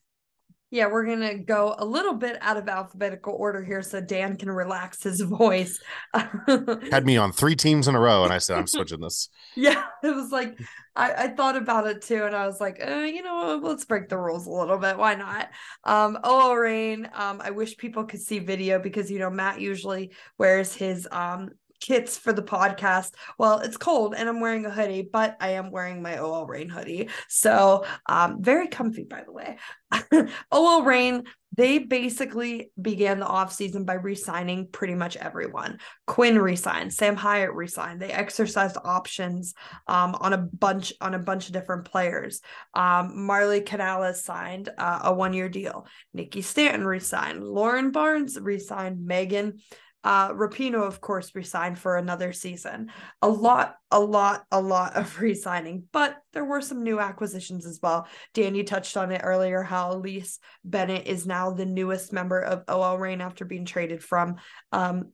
[0.71, 4.35] Yeah, we're going to go a little bit out of alphabetical order here so Dan
[4.35, 5.79] can relax his voice.
[6.13, 9.29] Had me on three teams in a row, and I said, I'm switching this.
[9.57, 10.59] Yeah, it was like,
[10.97, 14.09] I, I thought about it too, and I was like, uh, you know, let's break
[14.09, 14.97] the rules a little bit.
[14.97, 15.49] Why not?
[15.85, 20.11] Um, OL Reign, um, I wish people could see video because, you know, Matt usually
[20.37, 21.51] wears his um
[21.85, 23.11] kits for the podcast.
[23.37, 26.69] Well, it's cold and I'm wearing a hoodie, but I am wearing my OL Reign
[26.69, 27.09] hoodie.
[27.27, 29.57] So, um, very comfy, by the way.
[30.51, 31.23] OL Reign,
[31.55, 35.77] they basically began the offseason by re-signing pretty much everyone.
[36.07, 38.01] Quinn resigned, Sam Hiatt resigned.
[38.01, 39.53] They exercised options
[39.87, 42.41] um, on a bunch on a bunch of different players.
[42.73, 45.87] Um, Marley Canales signed uh, a one-year deal.
[46.13, 47.43] Nikki Stanton resigned.
[47.43, 49.05] Lauren Barnes resigned.
[49.05, 49.59] Megan
[50.05, 52.91] uh, Rapinoe, of course, resigned for another season.
[53.23, 57.79] A lot, a lot, a lot of resigning, but there were some new acquisitions as
[57.81, 58.07] well.
[58.35, 62.63] Dan, you touched on it earlier how Elyse Bennett is now the newest member of
[62.67, 64.35] OL Reign after being traded from
[64.71, 65.11] um,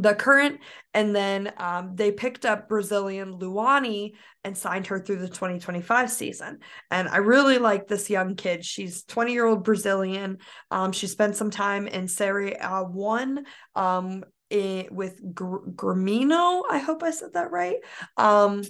[0.00, 0.60] the current
[0.94, 4.12] and then um, they picked up brazilian Luany
[4.44, 6.58] and signed her through the 2025 season
[6.90, 10.38] and i really like this young kid she's 20 year old brazilian
[10.70, 14.24] um, she spent some time in serie a one um,
[14.90, 16.64] with Gr- Gremio.
[16.68, 17.76] I hope I said that right.
[18.16, 18.64] Um,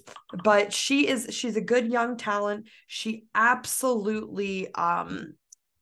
[0.44, 2.68] but she is she's a good young talent.
[2.86, 5.34] She absolutely um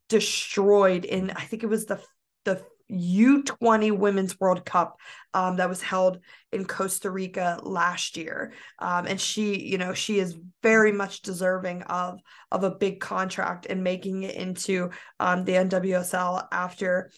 [0.08, 2.00] destroyed in I think it was the
[2.44, 4.98] the U20 Women's World Cup
[5.34, 6.20] um, that was held
[6.52, 8.52] in Costa Rica last year.
[8.78, 12.20] Um, and she, you know, she is very much deserving of
[12.50, 17.10] of a big contract and making it into um, the NWSL after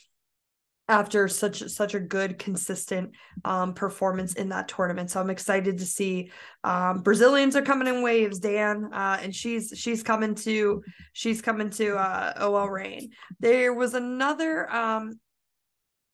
[0.90, 3.12] after such such a good consistent
[3.44, 6.30] um, performance in that tournament so i'm excited to see
[6.64, 11.70] um, brazilians are coming in waves dan uh, and she's she's coming to she's coming
[11.70, 15.12] to uh, ol reign there was another um,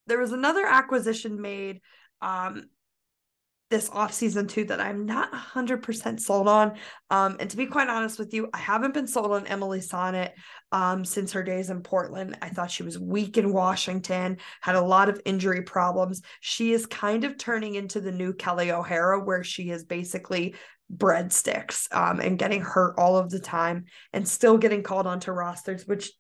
[0.07, 1.81] there was another acquisition made
[2.21, 2.65] um,
[3.69, 6.75] this off season too that I'm not 100% sold on.
[7.11, 10.31] Um, and to be quite honest with you, I haven't been sold on Emily Sonnett
[10.71, 12.39] um, since her days in Portland.
[12.41, 16.23] I thought she was weak in Washington, had a lot of injury problems.
[16.41, 20.55] She is kind of turning into the new Kelly O'Hara, where she is basically
[20.95, 25.85] breadsticks um, and getting hurt all of the time and still getting called onto rosters,
[25.87, 26.13] which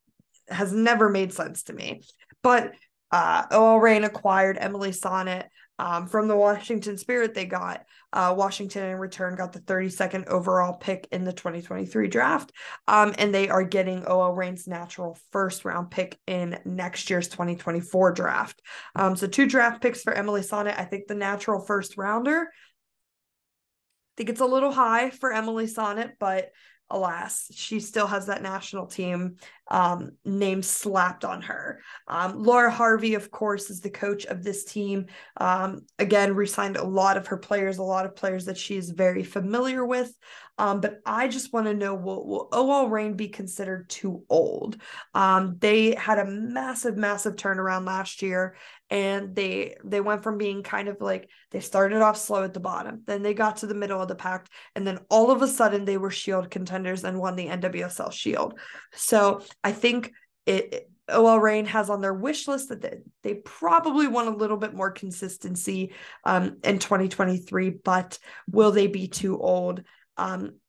[0.49, 2.03] has never made sense to me.
[2.42, 2.72] But
[3.17, 5.47] uh, OL Reign acquired Emily Sonnett
[5.79, 10.75] um, from the Washington Spirit, they got uh, Washington in return got the 32nd overall
[10.75, 12.53] pick in the 2023 draft.
[12.87, 18.13] Um, and they are getting OL Reign's natural first round pick in next year's 2024
[18.13, 18.61] draft.
[18.95, 20.79] Um, so two draft picks for Emily Sonnett.
[20.79, 22.51] I think the natural first rounder.
[22.51, 26.51] I think it's a little high for Emily Sonnett, but
[26.91, 29.37] alas, she still has that national team
[29.69, 31.81] um, name slapped on her.
[32.07, 35.07] Um, Laura Harvey, of course, is the coach of this team.
[35.37, 39.25] Um, again, resigned a lot of her players, a lot of players that she's very
[39.25, 40.13] familiar with.
[40.59, 44.81] Um, but I just want to know will, will OL Reign be considered too old?
[45.15, 48.57] Um, they had a massive, massive turnaround last year,
[48.89, 52.61] and they they went from being kind of like they started off slow at the
[52.61, 55.49] bottom, then they got to the middle of the pack, and then all of a
[55.49, 58.59] sudden they were Shield contenders and won the NWSL Shield.
[58.95, 60.13] So I think
[60.47, 64.75] it OL Reign has on their wish list that they, probably want a little bit
[64.75, 68.17] more consistency um, in 2023, but
[68.49, 69.83] will they be too old?
[70.17, 70.61] Um,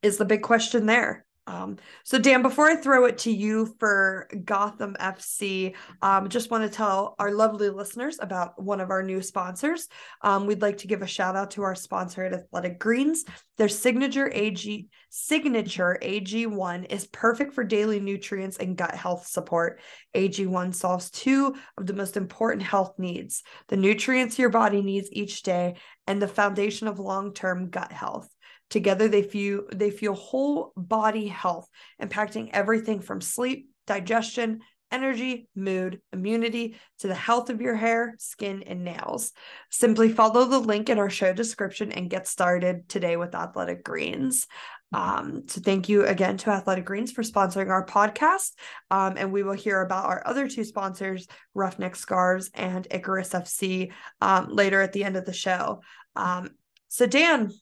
[0.00, 1.24] is the big question there.
[1.46, 6.64] Um, so Dan, before I throw it to you for Gotham FC, um, just want
[6.64, 9.88] to tell our lovely listeners about one of our new sponsors.
[10.22, 13.24] Um, we'd like to give a shout out to our sponsor at Athletic Greens.
[13.56, 19.80] Their signature AG signature AG1 is perfect for daily nutrients and gut health support.
[20.14, 25.42] AG1 solves two of the most important health needs: the nutrients your body needs each
[25.42, 25.76] day
[26.06, 28.28] and the foundation of long-term gut health.
[28.68, 31.68] Together, they feel they feel whole body health,
[32.00, 34.60] impacting everything from sleep, digestion,
[34.90, 39.32] energy, mood, immunity to the health of your hair, skin, and nails.
[39.70, 44.46] Simply follow the link in our show description and get started today with Athletic Greens.
[44.92, 48.52] Um, so thank you again to Athletic Greens for sponsoring our podcast.
[48.90, 53.92] Um, and we will hear about our other two sponsors, Roughneck Scarves and Icarus FC,
[54.20, 55.82] um, later at the end of the show.
[56.16, 56.50] Um,
[56.88, 57.52] so Dan,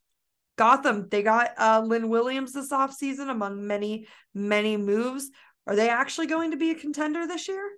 [0.58, 5.30] Gotham, they got uh, Lynn Williams this offseason among many, many moves.
[5.66, 7.70] Are they actually going to be a contender this year?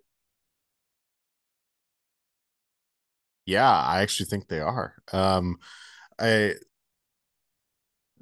[3.47, 4.95] Yeah, I actually think they are.
[5.13, 5.57] Um,
[6.19, 6.55] I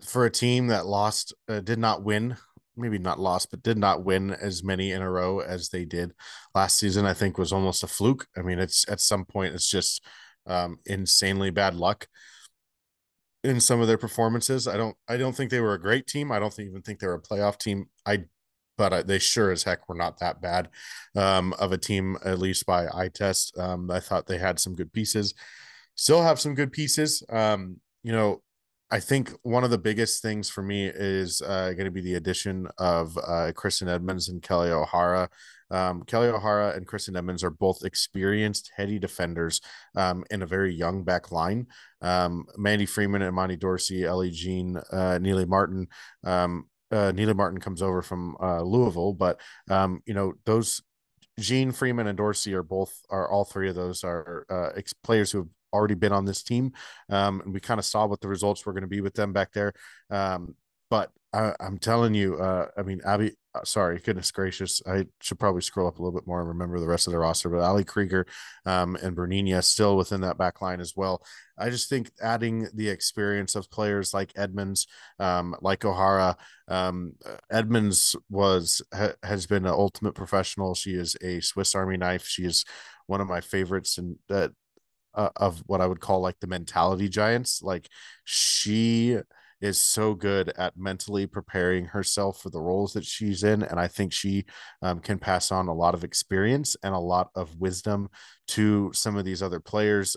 [0.05, 2.37] for a team that lost, uh, did not win,
[2.77, 6.13] maybe not lost, but did not win as many in a row as they did
[6.55, 7.05] last season.
[7.05, 8.27] I think was almost a fluke.
[8.37, 10.05] I mean, it's at some point it's just
[10.47, 12.07] um, insanely bad luck
[13.49, 14.69] in some of their performances.
[14.69, 16.31] I don't I don't think they were a great team.
[16.31, 17.87] I don't think, even think they were a playoff team.
[18.07, 18.25] I
[18.77, 20.69] but they sure as heck were not that bad
[21.17, 23.59] um, of a team, at least by eye test.
[23.59, 25.35] Um, I thought they had some good pieces,
[25.97, 27.23] still have some good pieces.
[27.29, 28.41] Um, you know,
[28.91, 32.15] I think one of the biggest things for me is uh, going to be the
[32.15, 35.29] addition of uh, Kristen Edmonds and Kelly O'Hara.
[35.71, 39.61] Um, Kelly O'Hara and Kristen Edmonds are both experienced, heady defenders
[39.97, 41.67] um, in a very young back line.
[42.01, 45.89] Um, Mandy Freeman and Imani Dorsey, Ellie Jean, uh, Nealy Martin.
[46.25, 50.83] Um, uh, Nealy Martin comes over from uh, Louisville, but um, you know those
[51.39, 55.31] Jean Freeman and Dorsey are both are all three of those are uh, ex- players
[55.31, 56.73] who have already been on this team,
[57.11, 59.33] um, and we kind of saw what the results were going to be with them
[59.33, 59.73] back there.
[60.11, 60.55] Um,
[60.91, 63.33] but I, am telling you, uh, I mean, Abby, uh,
[63.65, 66.87] sorry, goodness gracious, I should probably scroll up a little bit more and remember the
[66.87, 67.49] rest of the roster.
[67.49, 68.27] But Ali Krieger
[68.67, 71.23] um, and Bruninha still within that back line as well.
[71.59, 74.87] I just think adding the experience of players like Edmonds,
[75.19, 76.37] um, like O'Hara,
[76.69, 77.15] um,
[77.51, 80.75] Edmonds was ha, has been an ultimate professional.
[80.75, 82.27] She is a Swiss Army knife.
[82.27, 82.65] She is
[83.07, 84.49] one of my favorites, and uh,
[85.15, 87.63] uh, of what I would call like the mentality giants.
[87.63, 87.89] Like
[88.25, 89.19] she
[89.61, 93.63] is so good at mentally preparing herself for the roles that she's in.
[93.63, 94.45] And I think she
[94.83, 98.09] um, can pass on a lot of experience and a lot of wisdom
[98.49, 100.17] to some of these other players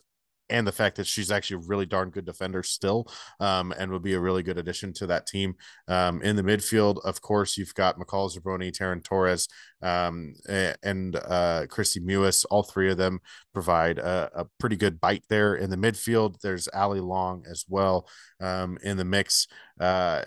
[0.52, 3.08] and the fact that she's actually a really darn good defender still
[3.40, 5.56] um, and would be a really good addition to that team.
[5.88, 9.48] Um, in the midfield, of course, you've got McCall Zerboni, Taryn Torres,
[9.82, 12.46] um, and uh, Kristie Mewis.
[12.52, 13.20] All three of them
[13.54, 15.56] provide a, a, pretty good bite there.
[15.56, 18.08] In the midfield, there's Allie Long as well
[18.40, 19.48] um, in the mix.
[19.80, 20.24] Uh,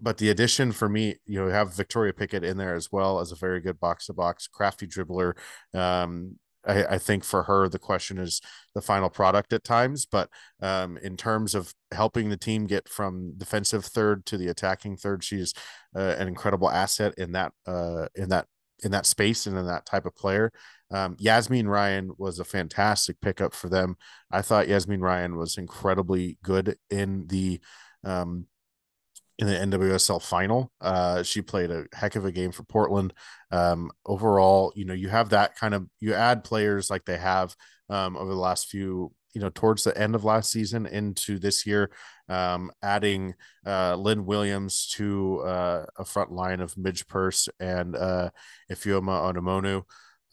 [0.00, 3.32] but the addition for me, you know, have Victoria Pickett in there as well as
[3.32, 5.34] a very good box to box, crafty dribbler,
[5.72, 8.40] um, I, I, think for her the question is
[8.74, 10.28] the final product at times but
[10.62, 15.22] um, in terms of helping the team get from defensive third to the attacking third
[15.22, 15.52] she's
[15.96, 18.46] uh, an incredible asset in that uh, in that
[18.82, 20.52] in that space and in that type of player.
[20.90, 23.96] Um, Yazmeen Ryan was a fantastic pickup for them.
[24.30, 27.60] I thought Yazmeen Ryan was incredibly good in the
[28.04, 28.46] um,
[29.38, 30.70] in the NWSL final.
[30.80, 33.12] Uh, she played a heck of a game for Portland.
[33.50, 37.54] Um, overall, you know, you have that kind of you add players like they have
[37.88, 41.66] um, over the last few, you know, towards the end of last season into this
[41.66, 41.90] year,
[42.28, 43.34] um, adding
[43.66, 48.30] uh, Lynn Williams to uh, a front line of Midge Purse and uh,
[48.70, 49.82] Ifeoma Onumonu.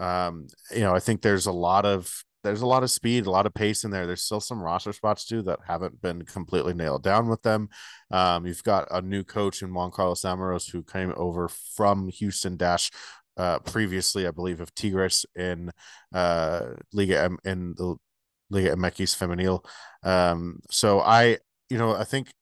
[0.04, 3.32] Um, you know, I think there's a lot of there's a lot of speed, a
[3.32, 4.08] lot of pace in there.
[4.08, 7.70] There's still some roster spots too that haven't been completely nailed down with them.
[8.10, 12.58] Um, you've got a new coach in Juan Carlos Amoros who came over from Houston
[12.58, 12.92] Dash
[13.38, 15.72] uh, previously, I believe, of Tigres in
[16.14, 16.62] uh,
[16.94, 17.96] Liga M- in the
[18.50, 19.64] Liga MX Femenil.
[20.04, 21.38] Um, so I,
[21.70, 22.34] you know, I think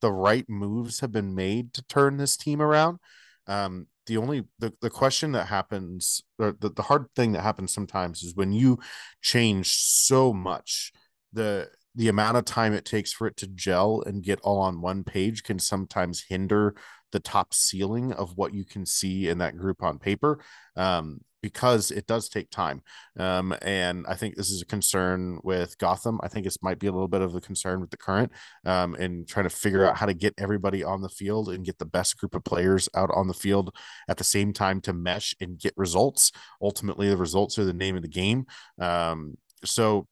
[0.00, 2.98] the right moves have been made to turn this team around.
[3.46, 7.72] Um, the only the, the question that happens or the, the hard thing that happens
[7.72, 8.78] sometimes is when you
[9.22, 10.92] change so much
[11.32, 14.80] the the amount of time it takes for it to gel and get all on
[14.80, 16.74] one page can sometimes hinder
[17.12, 20.40] the top ceiling of what you can see in that group on paper.
[20.74, 22.80] Um, because it does take time.
[23.18, 26.18] Um, and I think this is a concern with Gotham.
[26.22, 28.32] I think this might be a little bit of a concern with the current
[28.64, 31.78] um, and trying to figure out how to get everybody on the field and get
[31.78, 33.76] the best group of players out on the field
[34.08, 36.32] at the same time to mesh and get results.
[36.62, 38.46] Ultimately, the results are the name of the game.
[38.80, 39.36] Um,
[39.66, 40.06] so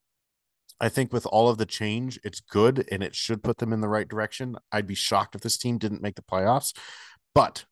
[0.81, 3.81] I think with all of the change, it's good and it should put them in
[3.81, 4.57] the right direction.
[4.71, 6.77] I'd be shocked if this team didn't make the playoffs,
[7.35, 7.65] but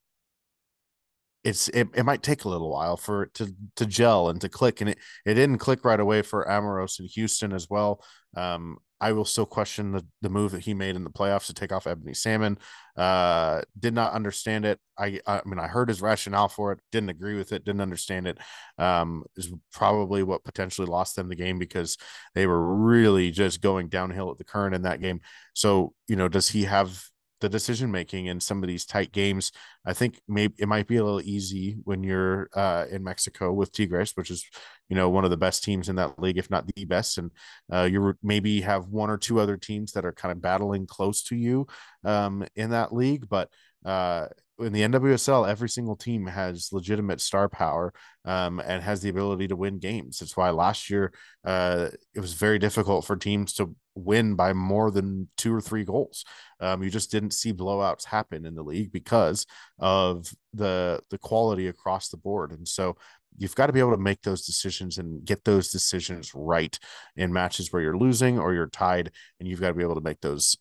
[1.45, 4.49] it's it, it might take a little while for it to to gel and to
[4.49, 8.03] click and it it didn't click right away for Amoros in Houston as well
[8.36, 11.55] um I will still question the, the move that he made in the playoffs to
[11.55, 12.59] take off Ebony Salmon.
[12.97, 14.78] Uh, did not understand it.
[14.99, 18.26] I I mean I heard his rationale for it, didn't agree with it, didn't understand
[18.26, 18.38] it.
[18.76, 21.97] Um, is probably what potentially lost them the game because
[22.34, 25.20] they were really just going downhill at the current in that game.
[25.55, 27.03] So you know, does he have
[27.41, 29.53] the decision making in some of these tight games.
[29.84, 33.72] I think maybe it might be a little easy when you're uh, in Mexico with
[33.72, 34.45] Tigres, which is
[34.88, 37.30] you know one of the best teams in that league, if not the best, and
[37.72, 41.22] uh, you maybe have one or two other teams that are kind of battling close
[41.24, 41.66] to you
[42.05, 43.49] um, in that league, but
[43.84, 44.26] uh,
[44.61, 47.92] in the NWSL, every single team has legitimate star power
[48.24, 50.18] um, and has the ability to win games.
[50.18, 51.12] That's why last year
[51.44, 55.84] uh, it was very difficult for teams to win by more than two or three
[55.84, 56.24] goals.
[56.61, 59.46] Um, you just didn't see blowouts happen in the league because
[59.78, 62.52] of the the quality across the board.
[62.52, 62.96] And so
[63.36, 66.78] you've got to be able to make those decisions and get those decisions right
[67.16, 70.00] in matches where you're losing or you're tied, and you've got to be able to
[70.00, 70.56] make those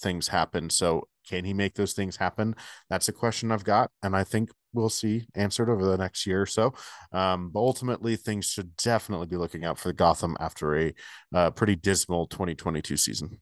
[0.00, 0.70] things happen.
[0.70, 2.54] So can he make those things happen?
[2.88, 6.42] That's a question I've got, and I think we'll see answered over the next year
[6.42, 6.74] or so.
[7.12, 10.94] Um, but ultimately, things should definitely be looking out for Gotham after a
[11.34, 13.40] uh, pretty dismal 2022 season.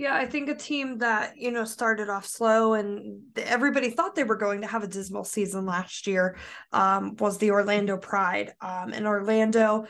[0.00, 4.24] Yeah, I think a team that, you know, started off slow and everybody thought they
[4.24, 6.38] were going to have a dismal season last year
[6.72, 8.54] um, was the Orlando Pride.
[8.62, 9.84] Um, and Orlando,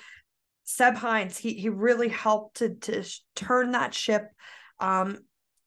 [0.65, 3.05] Seb Hines, he, he really helped to, to
[3.37, 4.33] turn that ship.
[4.81, 5.19] Um,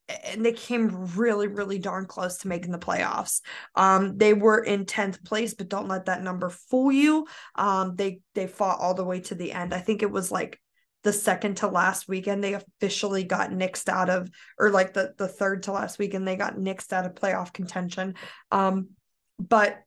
[0.08, 3.40] and they came really, really darn close to making the playoffs.
[3.74, 7.26] Um, they were in 10th place, but don't let that number fool you.
[7.54, 9.72] Um, they they fought all the way to the end.
[9.72, 10.60] I think it was like
[11.04, 14.28] the second to last weekend they officially got nixed out of
[14.58, 18.14] or like the the third to last weekend they got nixed out of playoff contention.
[18.50, 18.90] Um,
[19.38, 19.80] but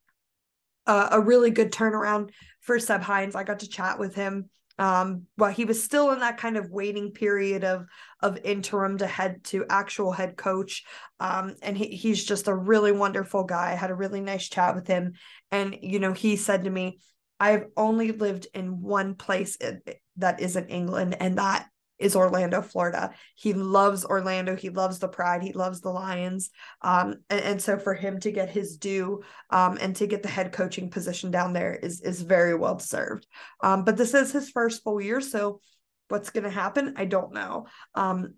[0.87, 3.35] uh, a really good turnaround for Seb Hines.
[3.35, 4.49] I got to chat with him
[4.79, 7.85] um well he was still in that kind of waiting period of
[8.21, 10.83] of interim to head to actual head coach.
[11.19, 13.71] Um and he, he's just a really wonderful guy.
[13.71, 15.13] I had a really nice chat with him.
[15.51, 16.99] And you know he said to me
[17.39, 19.57] i've only lived in one place
[20.17, 21.67] that isn't england and that
[21.99, 23.11] is Orlando, Florida.
[23.35, 24.55] He loves Orlando.
[24.55, 25.41] He loves the pride.
[25.41, 26.49] He loves the Lions.
[26.81, 30.29] Um, and, and so for him to get his due um, and to get the
[30.29, 33.27] head coaching position down there is is very well deserved.
[33.61, 35.61] Um, but this is his first full year, so
[36.09, 36.93] what's going to happen?
[36.97, 37.67] I don't know.
[37.95, 38.35] Um,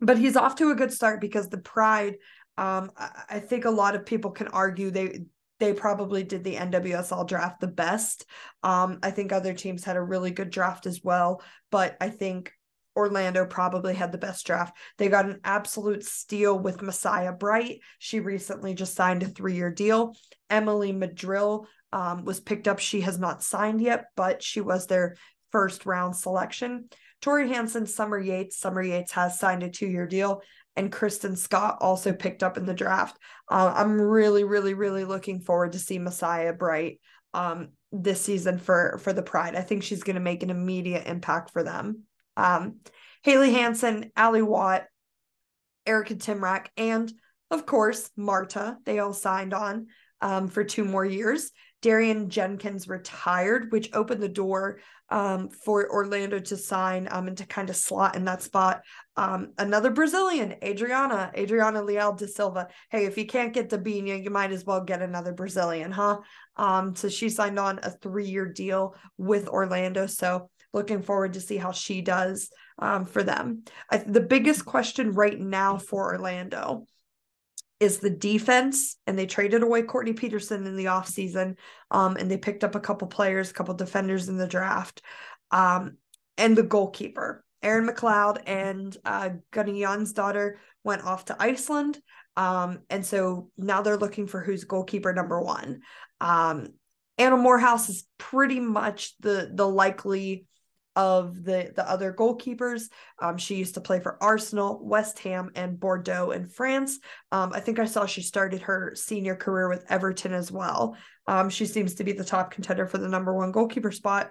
[0.00, 2.16] but he's off to a good start because the pride.
[2.58, 5.26] Um, I, I think a lot of people can argue they
[5.58, 8.26] they probably did the NWSL draft the best.
[8.62, 12.52] Um, I think other teams had a really good draft as well, but I think
[12.96, 14.76] Orlando probably had the best draft.
[14.96, 17.80] They got an absolute steal with Messiah Bright.
[17.98, 20.16] She recently just signed a three year deal.
[20.48, 22.78] Emily Madril um, was picked up.
[22.78, 25.16] She has not signed yet, but she was their
[25.52, 26.88] first round selection.
[27.20, 28.58] Tori Hansen, Summer Yates.
[28.58, 30.42] Summer Yates has signed a two year deal.
[30.76, 33.18] And Kristen Scott also picked up in the draft.
[33.50, 37.00] Uh, I'm really, really, really looking forward to see Messiah Bright
[37.32, 39.56] um, this season for for the Pride.
[39.56, 42.02] I think she's going to make an immediate impact for them.
[42.36, 42.80] Um,
[43.22, 44.84] Haley Hanson, Ally Watt,
[45.86, 47.12] Erika Tymrak, and
[47.50, 48.78] of course, Marta.
[48.84, 49.86] They all signed on
[50.20, 51.52] um, for two more years.
[51.82, 54.80] Darian Jenkins retired, which opened the door
[55.10, 58.82] um, for Orlando to sign um, and to kind of slot in that spot.
[59.16, 62.68] Um, another Brazilian, Adriana, Adriana Leal de Silva.
[62.90, 66.18] Hey, if you can't get Debinha, you might as well get another Brazilian, huh?
[66.56, 70.06] Um, so she signed on a three year deal with Orlando.
[70.06, 73.64] So looking forward to see how she does um, for them.
[73.90, 76.86] I, the biggest question right now for Orlando
[77.80, 81.56] is the defense and they traded away Courtney Petersen in the offseason
[81.90, 85.02] um, and they picked up a couple players, a couple defenders in the draft
[85.50, 85.96] um,
[86.38, 87.42] and the goalkeeper.
[87.62, 91.98] Erin McLeod and uh, Gunny Jan's daughter went off to Iceland.
[92.36, 95.80] Um, and so now they're looking for who's goalkeeper number one.
[96.20, 96.68] Um,
[97.18, 100.46] Anna Moorhouse is pretty much the the likely
[100.96, 102.88] of the the other goalkeepers.
[103.20, 106.98] Um, she used to play for Arsenal, West Ham, and Bordeaux in France.
[107.30, 110.96] Um, I think I saw she started her senior career with Everton as well.
[111.28, 114.30] Um, she seems to be the top contender for the number one goalkeeper spot.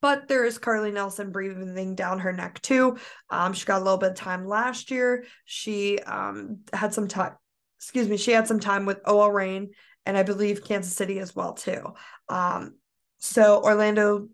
[0.00, 2.96] But there is Carly Nelson breathing down her neck too.
[3.28, 5.24] Um, she got a little bit of time last year.
[5.44, 7.32] She um, had some time.
[7.78, 8.16] Excuse me.
[8.16, 9.70] She had some time with OL Reign
[10.06, 11.94] and I believe Kansas City as well too.
[12.28, 12.76] Um,
[13.18, 14.28] so Orlando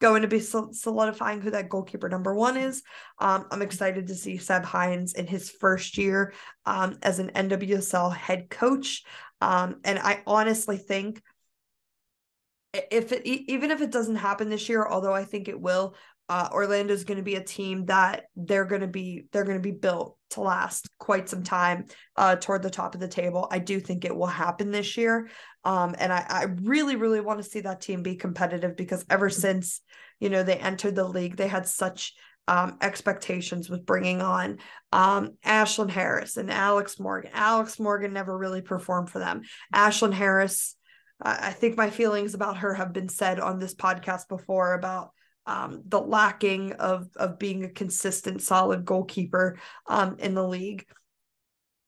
[0.00, 2.82] going to be solidifying who that goalkeeper number one is.
[3.18, 6.32] Um, I'm excited to see Seb Hines in his first year
[6.66, 9.02] um, as an NWSL head coach.
[9.40, 11.22] Um, and I honestly think
[12.72, 15.94] if it, even if it doesn't happen this year, although I think it will,
[16.28, 19.56] uh, Orlando is going to be a team that they're going to be they're going
[19.56, 23.48] to be built to last quite some time uh, toward the top of the table.
[23.50, 25.30] I do think it will happen this year,
[25.64, 29.30] um, and I, I really really want to see that team be competitive because ever
[29.30, 29.80] since
[30.20, 32.12] you know they entered the league, they had such
[32.46, 34.58] um, expectations with bringing on
[34.92, 37.30] um, Ashlyn Harris and Alex Morgan.
[37.32, 39.42] Alex Morgan never really performed for them.
[39.74, 40.74] Ashlyn Harris.
[41.20, 45.10] I think my feelings about her have been said on this podcast before about
[45.48, 50.86] um, the lacking of of being a consistent, solid goalkeeper um, in the league.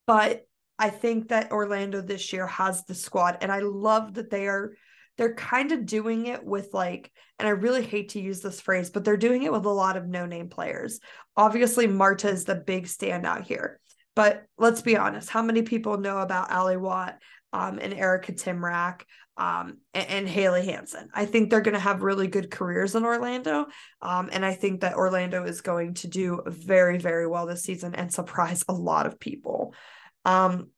[0.07, 0.47] But
[0.79, 4.73] I think that Orlando this year has the squad, and I love that they are
[5.19, 8.89] they're kind of doing it with like, and I really hate to use this phrase,
[8.89, 10.99] but they're doing it with a lot of no name players.
[11.37, 13.79] Obviously, Marta is the big standout here.
[14.17, 17.19] But let's be honest, how many people know about Ally Watt
[17.53, 19.03] um, and Erika Tymrak
[19.37, 21.09] um, and, and, Haley Hanson.
[21.15, 23.67] I think they're going to have really good careers in Orlando.
[24.03, 27.95] Um, and I think that Orlando is going to do very, very well this season
[27.95, 29.75] and surprise a lot of people.
[30.25, 30.71] Um,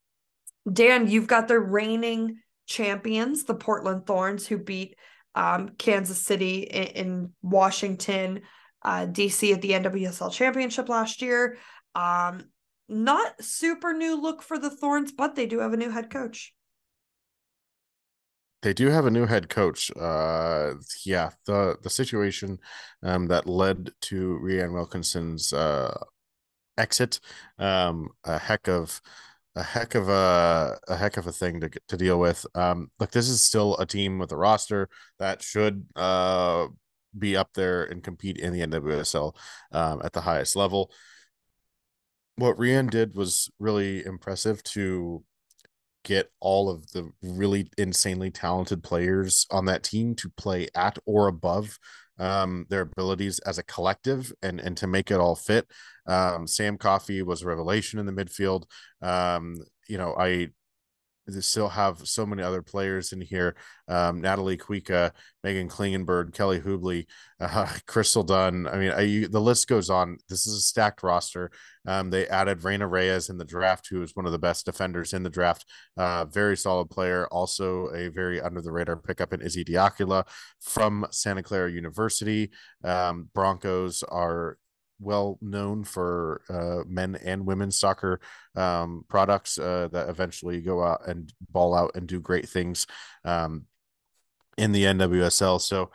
[0.70, 4.96] Dan, you've got the reigning champions, the Portland Thorns, who beat
[5.34, 8.42] um, Kansas City in, in Washington,
[8.82, 11.58] uh, DC at the NWSL Championship last year.
[11.94, 12.44] Um,
[12.88, 16.54] not super new look for the Thorns, but they do have a new head coach
[18.62, 19.90] they do have a new head coach.
[19.96, 22.58] Uh, yeah, the the situation
[23.02, 25.96] um, that led to Rhian Wilkinson's uh,
[26.78, 27.20] exit,
[27.58, 29.00] um, a heck of
[29.56, 32.46] a heck of a a heck of a thing to to deal with.
[32.54, 34.88] Um, look, this is still a team with a roster
[35.18, 36.68] that should uh
[37.18, 39.36] be up there and compete in the NWSL
[39.72, 40.90] um, at the highest level.
[42.36, 45.22] What Rhian did was really impressive to
[46.04, 51.28] get all of the really insanely talented players on that team to play at or
[51.28, 51.78] above
[52.18, 55.66] um, their abilities as a collective and and to make it all fit.
[56.06, 58.64] Um, Sam Coffey was a revelation in the midfield.
[59.00, 59.56] Um,
[59.88, 60.48] you know, I
[61.26, 63.56] they still have so many other players in here.
[63.88, 65.12] Um, Natalie Kuika,
[65.44, 67.06] Meghan Klingenberg, Kelli Hubly,
[67.40, 68.66] uh, Crystal Dunn.
[68.66, 70.18] I mean, I, the list goes on.
[70.28, 71.50] This is a stacked roster.
[71.86, 75.12] Um, they added Reyna Reyes in the draft, who is one of the best defenders
[75.12, 75.64] in the draft.
[75.96, 77.26] Uh, very solid player.
[77.28, 80.24] Also a very under the radar pickup in Izzy D'Aquila
[80.60, 82.50] from Santa Clara University.
[82.84, 84.58] Um, Broncos are
[85.02, 88.20] well known for uh, men and women's soccer
[88.54, 92.86] um, products uh, that eventually go out and ball out and do great things
[93.24, 93.66] um,
[94.56, 95.60] in the NWSL.
[95.60, 95.90] So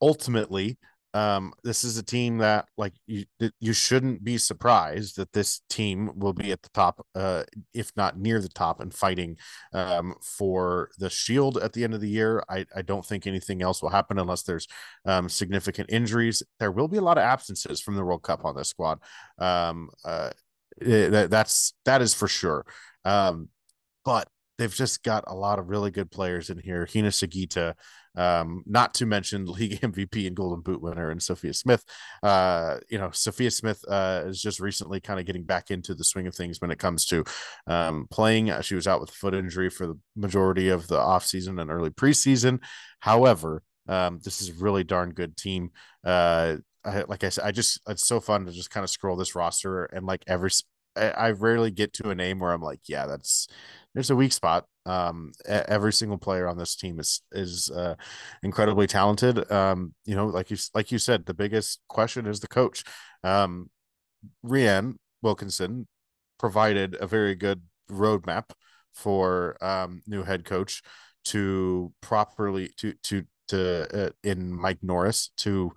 [0.00, 0.78] ultimately,
[1.14, 3.26] um, this is a team that like you
[3.60, 7.44] you shouldn't be surprised that this team will be at the top, uh,
[7.74, 9.36] if not near the top, and fighting
[9.74, 12.42] um, for the shield at the end of the year.
[12.48, 14.66] I, I don't think anything else will happen unless there's
[15.04, 16.42] um, significant injuries.
[16.58, 18.98] There will be a lot of absences from the World Cup on this squad.
[19.38, 20.30] Um, uh,
[20.80, 22.64] eh, that's that is for sure.
[23.04, 23.48] Um,
[24.04, 26.88] but they've just got a lot of really good players in here.
[26.90, 27.74] Hina Sugita,
[28.16, 31.84] um, not to mention league MVP and Golden Boot winner and Sophia Smith.
[32.22, 36.04] Uh, you know, Sophia Smith uh, is just recently kind of getting back into the
[36.04, 37.24] swing of things when it comes to
[37.66, 38.50] um, playing.
[38.50, 41.90] Uh, she was out with foot injury for the majority of the offseason and early
[41.90, 42.60] preseason.
[43.00, 45.70] However, um, this is a really darn good team.
[46.04, 49.16] Uh, I, like I said, I just it's so fun to just kind of scroll
[49.16, 50.50] this roster and like every
[50.96, 53.48] I, I rarely get to a name where I'm like, yeah, that's
[53.94, 54.66] there's a weak spot.
[54.84, 57.94] Um, every single player on this team is is uh,
[58.42, 59.50] incredibly talented.
[59.50, 62.84] Um, you know, like you like you said, the biggest question is the coach.
[63.22, 63.70] Um,
[64.44, 65.86] Rhian Wilkinson
[66.38, 68.50] provided a very good roadmap
[68.92, 70.82] for um, new head coach
[71.24, 75.72] to properly to to to uh, in Mike Norris to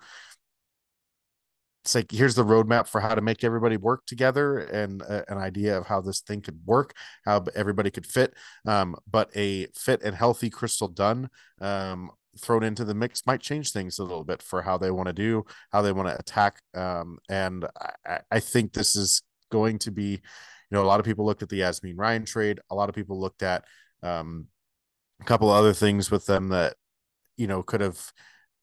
[1.85, 5.37] it's like here's the roadmap for how to make everybody work together and uh, an
[5.37, 8.33] idea of how this thing could work how everybody could fit
[8.65, 11.29] um, but a fit and healthy crystal dunn
[11.61, 12.09] um,
[12.39, 15.13] thrown into the mix might change things a little bit for how they want to
[15.13, 17.67] do how they want to attack um, and
[18.03, 19.21] I, I, think this is
[19.51, 20.19] going to be you
[20.71, 23.19] know a lot of people looked at the Yazmeen Ryan trade a lot of people
[23.19, 23.63] looked at
[24.01, 24.47] um,
[25.21, 26.77] a couple other things with them that
[27.37, 28.11] you know could have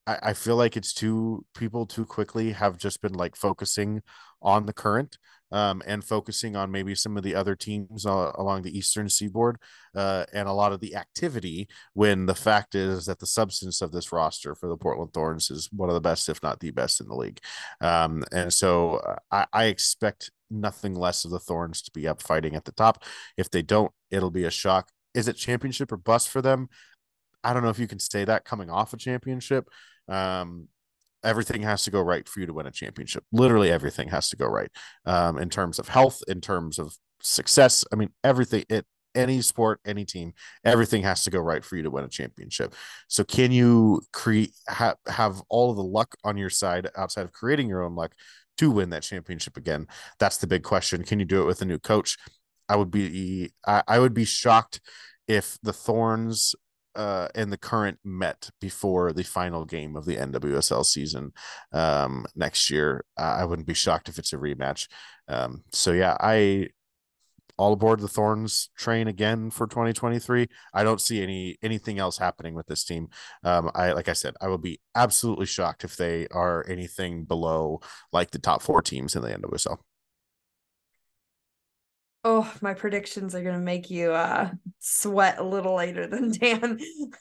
[0.07, 4.03] I, I feel like it's too people too quickly have just been like focusing
[4.40, 5.18] on the current
[5.53, 9.59] um, and focusing on maybe some of the other teams uh, along the eastern seaboard
[9.94, 13.92] uh, and a lot of the activity when the fact is that the substance of
[13.92, 17.00] this roster for the portland thorns is one of the best if not the best
[17.00, 17.38] in the league.
[17.80, 22.22] Um, and so uh, I, I expect nothing less of the thorns to be up
[22.22, 23.05] fighting at the top.
[23.36, 24.90] If they don't it'll be a shock.
[25.14, 26.68] Is it championship or bust for them?
[27.44, 29.68] I don't know if you can say that coming off a championship,
[30.09, 30.68] um,
[31.24, 33.24] everything has to go right for you to win a championship.
[33.32, 34.70] Literally everything has to go right
[35.07, 37.84] um, in terms of health, in terms of success.
[37.92, 38.64] I mean, everything.
[38.68, 40.32] It any sport, any team,
[40.64, 42.74] everything has to go right for you to win a championship.
[43.09, 47.32] So, can you create ha- have all of the luck on your side outside of
[47.32, 48.14] creating your own luck
[48.59, 49.86] to win that championship again?
[50.18, 51.05] That's the big question.
[51.05, 52.16] Can you do it with a new coach?
[52.68, 54.80] I would be I, I would be shocked
[55.28, 56.55] if the Thorns
[56.95, 61.32] uh, and the current met before the final game of the NWSL season
[61.72, 63.05] um, next year.
[63.16, 64.88] I wouldn't be shocked if it's a rematch.
[65.28, 66.68] Um, so yeah, I
[67.59, 70.49] all aboard the Thorns train again for 2023.
[70.74, 73.09] I don't see any anything else happening with this team.
[73.45, 77.80] Um, I like I said, I will be absolutely shocked if they are anything below
[78.12, 79.78] like the top four teams in the NWSL.
[82.25, 86.79] Oh, my predictions are gonna make you uh sweat a little later than Dan.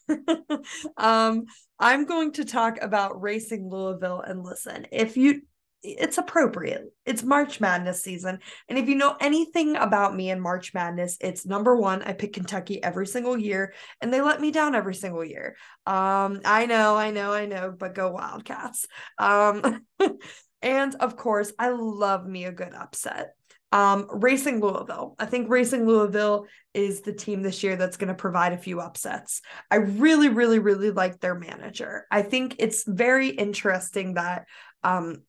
[0.98, 1.46] um,
[1.80, 5.42] I'm going to talk about racing Louisville and listen, if you
[5.84, 6.94] it's appropriate.
[7.06, 8.40] It's March Madness season.
[8.70, 12.34] And if you know anything about me in March Madness, it's number one, I pick
[12.34, 15.56] Kentucky every single year and they let me down every single year.
[15.88, 18.86] Um, I know, I know, I know, but go Wildcats.
[19.18, 19.86] Um,
[20.62, 23.34] and of course, I love me a good upset.
[23.72, 25.16] Um, Racing Louisville.
[25.18, 28.82] I think Racing Louisville is the team this year that's going to provide a few
[28.82, 29.42] upsets.
[29.70, 32.06] I really, really, really like their manager.
[32.12, 34.46] I think it's very interesting that
[34.84, 35.24] um,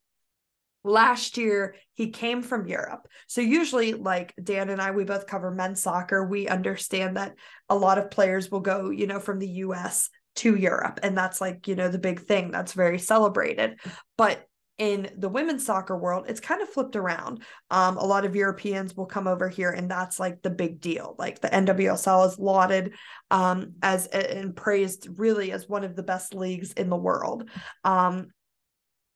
[0.84, 3.07] last year he came from Europe.
[3.26, 7.34] So usually like Dan and I we both cover men's soccer, we understand that
[7.68, 11.40] a lot of players will go, you know, from the US to Europe and that's
[11.40, 13.78] like, you know, the big thing that's very celebrated.
[14.16, 14.47] But
[14.79, 17.43] in the women's soccer world, it's kind of flipped around.
[17.70, 21.14] Um, a lot of Europeans will come over here, and that's like the big deal.
[21.18, 22.95] Like the NWSL is lauded
[23.31, 27.49] um, as and praised really as one of the best leagues in the world.
[27.85, 28.29] Um,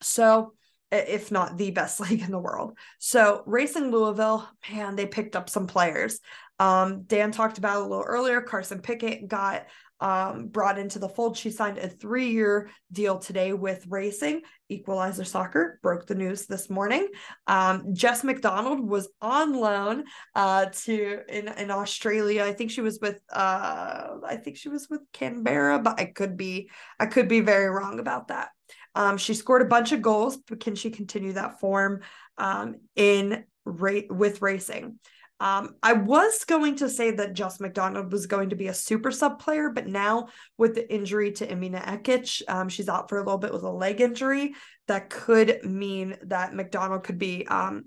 [0.03, 0.53] so,
[0.93, 2.77] if not the best league in the world.
[2.99, 6.21] So, Racing Louisville, man, they picked up some players.
[6.59, 8.41] Um, Dan talked about a little earlier.
[8.41, 9.67] Carson Pickett got
[10.01, 11.37] um, brought into the fold.
[11.37, 14.43] She signed a three year deal today with Racing.
[14.69, 17.09] Equalizer Soccer broke the news this morning.
[17.47, 22.45] Um, Jess McDonald was on loan uh, to in, in Australia.
[22.45, 26.37] I think she was with uh, I think she was with Canberra, but I could
[26.37, 28.49] be I could be very wrong about that.
[28.95, 32.01] Um, she scored a bunch of goals, but can she continue that form
[32.39, 34.99] um, in rate with racing?
[35.39, 39.11] Um, I was going to say that Jess McDonald was going to be a super
[39.11, 43.23] sub player, but now with the injury to Emina Ekic, um, she's out for a
[43.23, 44.55] little bit with a leg injury.
[44.87, 47.87] that could mean that McDonald could be um,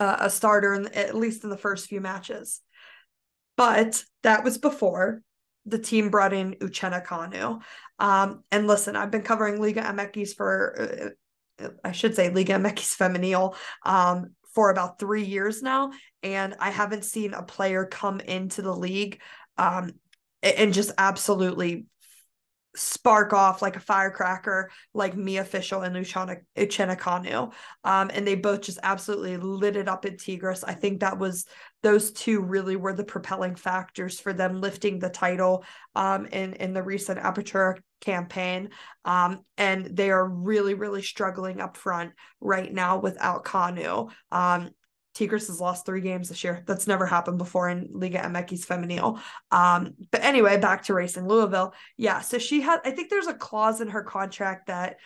[0.00, 2.60] a, a starter in, at least in the first few matches.
[3.56, 5.22] But that was before
[5.66, 7.60] the team brought in Uchenna Kanu.
[7.98, 11.14] Um, and listen, I've been covering Liga MX for,
[11.60, 13.54] uh, I should say Liga MX Femenil
[13.84, 15.92] um, for about three years now.
[16.22, 19.20] And I haven't seen a player come into the league
[19.58, 19.92] um,
[20.42, 21.86] and just absolutely
[22.76, 27.52] spark off like a firecracker like Mia Fishel and Luciana Uchenna
[27.84, 30.64] Um, and they both just absolutely lit it up in Tigres.
[30.64, 31.46] I think that was
[31.82, 35.64] those two really were the propelling factors for them lifting the title
[35.94, 38.70] um, in, in the recent Apertura campaign.
[39.04, 44.10] Um, and they are really, really struggling up front right now without Kanu.
[44.32, 44.70] Um,
[45.14, 46.62] Tigres has lost three games this year.
[46.66, 49.20] That's never happened before in Liga MX Femenil.
[49.50, 51.72] Um, but anyway, back to racing Louisville.
[51.96, 52.80] Yeah, so she had.
[52.84, 54.96] I think there's a clause in her contract that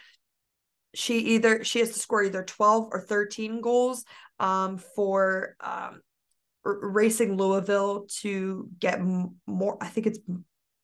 [0.95, 4.05] she either she has to score either 12 or 13 goals
[4.41, 6.01] um, for um,
[6.65, 9.01] racing Louisville to get
[9.47, 9.77] more.
[9.81, 10.19] I think it's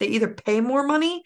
[0.01, 1.23] they either pay more money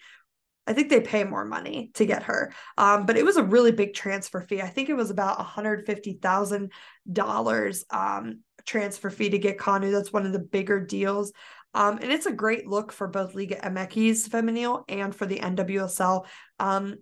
[0.69, 2.53] I think they pay more money to get her.
[2.77, 4.61] Um, but it was a really big transfer fee.
[4.61, 9.91] I think it was about $150,000 um, transfer fee to get Kanu.
[9.91, 11.33] That's one of the bigger deals.
[11.73, 16.27] Um, and it's a great look for both Liga MX Femenil and for the NWSL.
[16.59, 16.97] Um,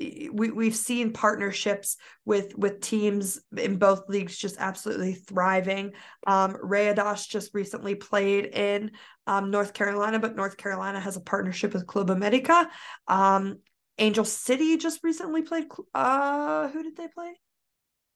[0.00, 5.92] we we've seen partnerships with with teams in both leagues just absolutely thriving.
[6.26, 6.56] Um,
[7.26, 8.92] just recently played in
[9.26, 12.68] um, North Carolina, but North Carolina has a partnership with Club America.
[13.08, 13.58] Um,
[13.98, 15.66] Angel City just recently played.
[15.92, 17.34] Uh, who did they play?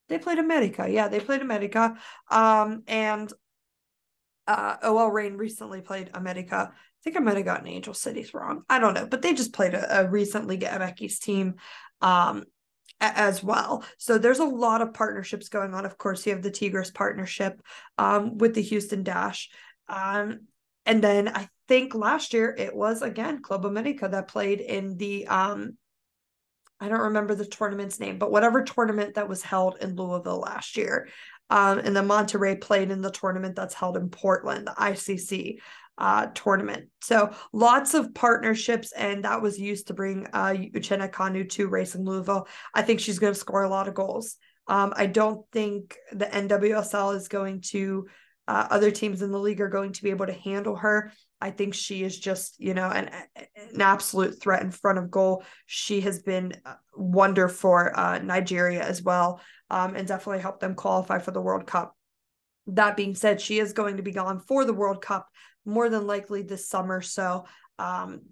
[0.08, 0.86] They played America.
[0.88, 1.96] Yeah, they played America.
[2.30, 3.32] Um, and
[4.46, 6.72] uh, OL Reign recently played America
[7.02, 8.62] think I might have gotten Angel Cities wrong.
[8.68, 11.54] I don't know, but they just played a, a recent Liga MX team
[12.00, 12.44] um,
[13.00, 13.84] as well.
[13.98, 15.84] So there's a lot of partnerships going on.
[15.84, 17.60] Of course, you have the Tigres partnership
[17.98, 19.50] um, with the Houston Dash.
[19.88, 20.46] Um,
[20.86, 25.26] and then I think last year it was again Club America that played in the
[25.26, 25.76] um,
[26.80, 30.76] I don't remember the tournament's name, but whatever tournament that was held in Louisville last
[30.76, 31.08] year.
[31.48, 35.58] Um, and then Monterrey played in the tournament that's held in Portland, the ICC
[35.98, 36.88] uh, tournament.
[37.00, 42.04] So lots of partnerships, and that was used to bring uh, Uchenna Kanu to Racing
[42.04, 42.48] Louisville.
[42.74, 44.36] I think she's going to score a lot of goals.
[44.68, 48.08] Um, I don't think the NWSL is going to,
[48.48, 51.12] uh, other teams in the league are going to be able to handle her.
[51.40, 55.44] I think she is just, you know, an, an absolute threat in front of goal.
[55.66, 56.54] She has been
[56.96, 61.66] wonder for uh, Nigeria as well, um, and definitely helped them qualify for the World
[61.66, 61.96] Cup.
[62.68, 65.28] That being said, she is going to be gone for the World Cup
[65.64, 67.00] more than likely this summer.
[67.00, 67.44] So
[67.78, 68.22] um,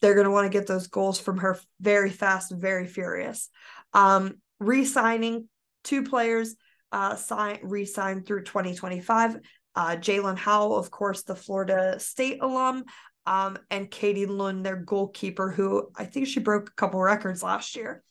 [0.00, 3.48] they're going to want to get those goals from her very fast, very furious.
[3.94, 5.48] Um, re-signing
[5.84, 6.56] two players,
[6.90, 9.38] uh, sign re-signed through 2025.
[9.74, 12.84] Uh, Jaelin Howell, of course, the Florida State alum,
[13.24, 17.76] um, and Katie Lund, their goalkeeper, who I think she broke a couple records last
[17.76, 18.02] year.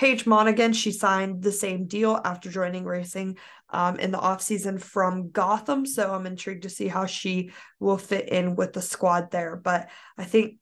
[0.00, 3.36] Paige Monaghan, she signed the same deal after joining racing
[3.68, 5.84] um, in the offseason from Gotham.
[5.84, 9.56] So I'm intrigued to see how she will fit in with the squad there.
[9.56, 10.54] But I think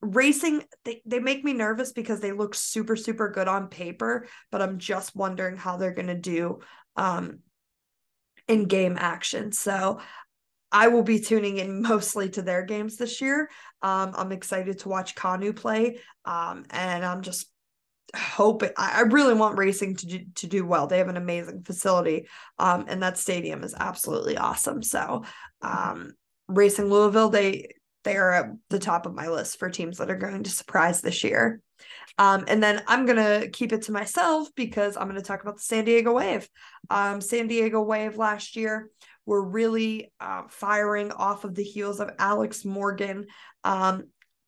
[0.00, 4.62] racing, they, they make me nervous because they look super, super good on paper, but
[4.62, 6.60] I'm just wondering how they're going to do
[6.96, 7.40] um,
[8.48, 9.52] in game action.
[9.52, 10.00] So
[10.72, 13.50] I will be tuning in mostly to their games this year.
[13.82, 15.98] Um, I'm excited to watch Kanu play.
[16.24, 17.52] Um, and I'm just
[18.14, 20.86] hope I really want racing to do, to do well.
[20.86, 24.82] They have an amazing facility, um, and that stadium is absolutely awesome.
[24.82, 25.24] So,
[25.62, 26.12] um,
[26.48, 27.68] racing Louisville, they
[28.04, 31.00] they are at the top of my list for teams that are going to surprise
[31.00, 31.60] this year.
[32.18, 35.62] Um, and then I'm gonna keep it to myself because I'm gonna talk about the
[35.62, 36.48] San Diego Wave.
[36.90, 38.90] Um, San Diego Wave last year
[39.24, 43.26] were really uh, firing off of the heels of Alex Morgan
[43.64, 44.04] um,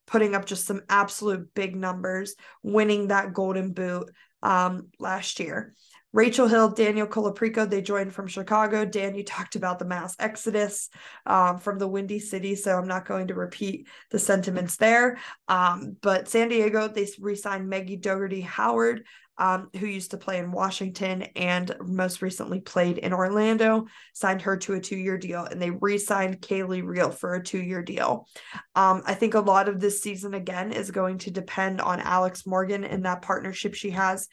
[0.07, 4.11] putting up just some absolute big numbers, winning that golden boot
[4.43, 5.75] um, last year.
[6.15, 8.85] Rachel Hill, Danielle Colaprico, they joined from Chicago.
[8.85, 10.89] Dan, you talked about the mass exodus
[11.27, 15.19] um, from the Windy City, so I'm not going to repeat the sentiments there.
[15.49, 19.05] Um, but San Diego, they re signed Meggie Dougherty Howard,
[19.39, 24.57] um, who used to play in Washington and most recently played in Orlando, signed her
[24.59, 27.83] to a two year deal, and they re signed Kaleigh Riehl for a two year
[27.83, 28.29] deal.
[28.75, 32.47] Um, I think a lot of this season, again, is going to depend on Alex
[32.47, 34.29] Morgan and that partnership she has.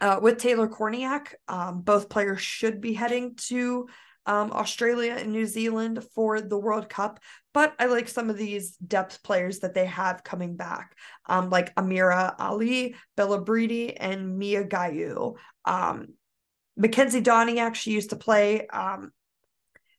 [0.00, 3.88] Uh, with Taylor Kornieck, um, both players should be heading to
[4.26, 7.20] um, Australia and New Zealand for the World Cup,
[7.54, 10.96] but I like some of these depth players that they have coming back,
[11.26, 15.36] um, like Amirah Ali, Bella Brady, and Mia Gayu.
[15.64, 16.08] Um,
[16.78, 18.66] Makenzy Doniak actually used to play.
[18.66, 19.12] Um,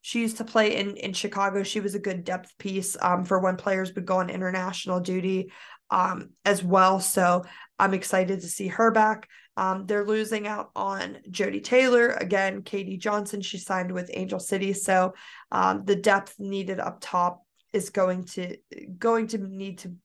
[0.01, 1.63] she used to play in in Chicago.
[1.63, 5.51] She was a good depth piece um, for when players would go on international duty
[5.89, 6.99] um, as well.
[6.99, 7.43] So
[7.79, 9.27] I'm excited to see her back.
[9.57, 12.61] Um, they're losing out on Jodie Taylor again.
[12.61, 15.15] Katie Johnson, she signed with Angel City, so
[15.51, 17.41] um, the depth needed up top
[17.73, 18.55] is going to
[18.97, 19.95] going to need to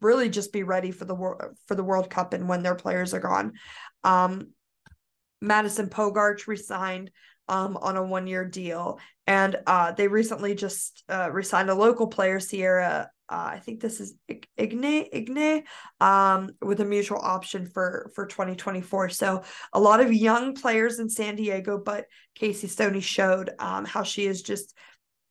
[0.00, 3.12] really just be ready for the world for the World Cup and when their players
[3.12, 3.52] are gone.
[4.04, 4.52] Um,
[5.40, 7.10] Madison Pogarch resigned
[7.48, 12.06] um, on a one year deal, and uh, they recently just uh, resigned a local
[12.06, 15.62] player, Sierra uh, I think this is Igne Igne
[16.00, 19.08] um, with a mutual option for for 2024.
[19.08, 24.02] So a lot of young players in San Diego, but Casey Stoney showed um, how
[24.02, 24.76] she is just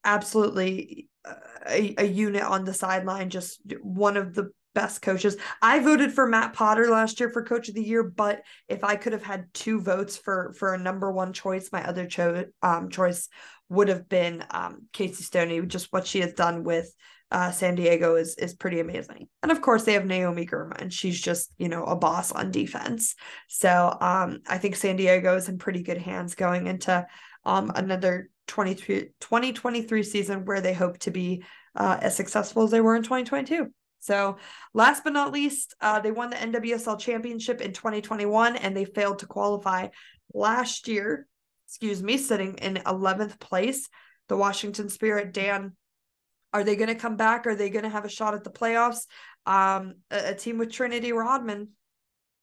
[0.04, 1.36] absolutely uh,
[1.68, 5.38] a, a unit on the sideline, just one of the best coaches.
[5.62, 8.96] I voted for Matt Potter last year for coach of the year, but if I
[8.96, 12.90] could have had two votes for for a number one choice, my other cho- um,
[12.90, 13.30] choice
[13.70, 15.62] would have been um, Casey Stoney.
[15.62, 16.94] Just what she has done with
[17.32, 19.28] uh, San Diego is is pretty amazing.
[19.42, 22.52] And of course, they have Naomi Girma, and she's just you know a boss on
[22.52, 23.16] defense.
[23.48, 27.06] So um, I think San Diego is in pretty good hands going into
[27.46, 31.44] um, another 2023 season where they hope to be
[31.76, 33.72] uh, as successful as they were in 2022.
[34.02, 34.38] So,
[34.74, 39.20] last but not least, uh, they won the NWSL championship in 2021 and they failed
[39.20, 39.88] to qualify
[40.34, 41.28] last year.
[41.68, 43.88] Excuse me, sitting in 11th place.
[44.28, 45.74] The Washington Spirit, Dan
[46.54, 47.48] are they going to come back?
[47.48, 49.08] Are they going to have a shot at the playoffs?
[49.46, 51.70] Um, a, a, team with Trinity Rodman.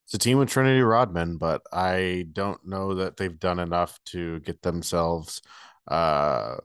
[0.06, 4.40] It's a team with Trinity Rodman, but I don't know that they've done enough to
[4.40, 5.42] get themselves
[5.86, 6.56] uh,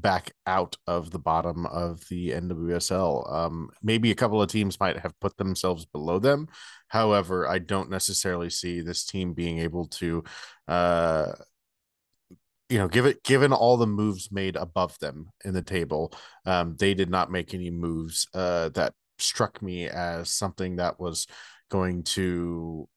[0.00, 3.32] back out of the bottom of the NWSL.
[3.32, 6.48] Um, maybe a couple of teams might have put themselves below them.
[6.88, 10.24] However, I don't necessarily see this team being able to
[10.68, 11.32] uh,
[12.72, 16.10] you know, give it given all the moves made above them in the table,
[16.46, 21.26] um, they did not make any moves uh, that struck me as something that was
[21.70, 22.88] going to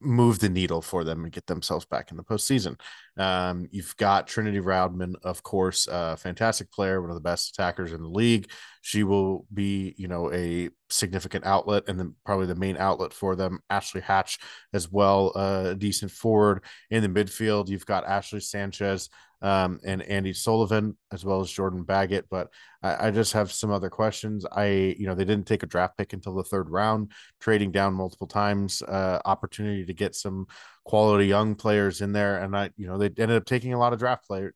[0.00, 2.78] move the needle for them and get themselves back in the postseason.
[3.16, 7.92] Um, you've got Trinity Rodman, of course, a fantastic player, one of the best attackers
[7.92, 8.50] in the league.
[8.80, 13.34] She will be, you know, a significant outlet and then probably the main outlet for
[13.34, 13.60] them.
[13.70, 14.38] Ashley Hatch
[14.72, 17.68] as well, a decent forward in the midfield.
[17.68, 19.10] You've got Ashley Sanchez,
[19.42, 22.26] um, and Andy Sullivan as well as Jordan Baggett.
[22.30, 22.48] But
[22.82, 24.44] I, I, just have some other questions.
[24.50, 27.94] I, you know, they didn't take a draft pick until the third round, trading down
[27.94, 30.46] multiple times, uh, opportunity to get some
[30.84, 32.38] quality young players in there.
[32.38, 34.54] And I, you know, they ended up taking a lot of draft player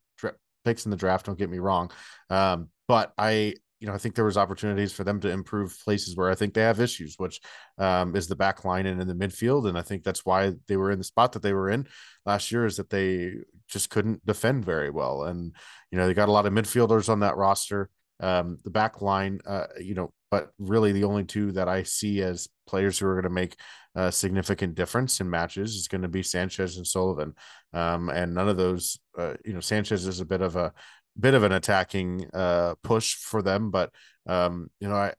[0.64, 1.26] picks in the draft.
[1.26, 1.91] Don't get me wrong.
[2.30, 6.16] Um, but I, you know, I think there was opportunities for them to improve places
[6.16, 7.41] where I think they have issues, which
[7.78, 9.68] um, is the back line and in the midfield.
[9.68, 11.89] And I think that's why they were in the spot that they were in
[12.24, 13.33] last year is that they
[13.66, 15.24] just couldn't defend very well.
[15.24, 15.53] And,
[15.91, 17.91] you know, they got a lot of midfielders on that roster.
[18.20, 22.22] Um, the back line, uh, you know, but really the only two that I see
[22.22, 23.57] as players who are going to make
[23.97, 27.35] a significant difference in matches is going to be Sanchez and Sullivan.
[27.72, 30.72] Um, and none of those, uh, you know, Sanchez is a bit of a
[31.19, 33.91] bit of an attacking uh, push for them, but
[34.27, 35.15] um, you know, I,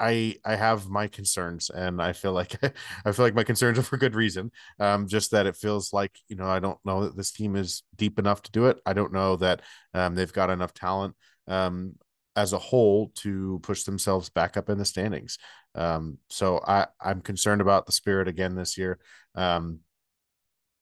[0.00, 2.56] I I have my concerns, and I feel like
[3.04, 4.50] I feel like my concerns are for good reason.
[4.80, 7.82] Um, just that it feels like you know I don't know that this team is
[7.96, 8.80] deep enough to do it.
[8.84, 9.62] I don't know that
[9.94, 11.14] um, they've got enough talent
[11.46, 11.94] um,
[12.34, 15.38] as a whole to push themselves back up in the standings.
[15.74, 18.98] Um, so I I'm concerned about the Spirit again this year.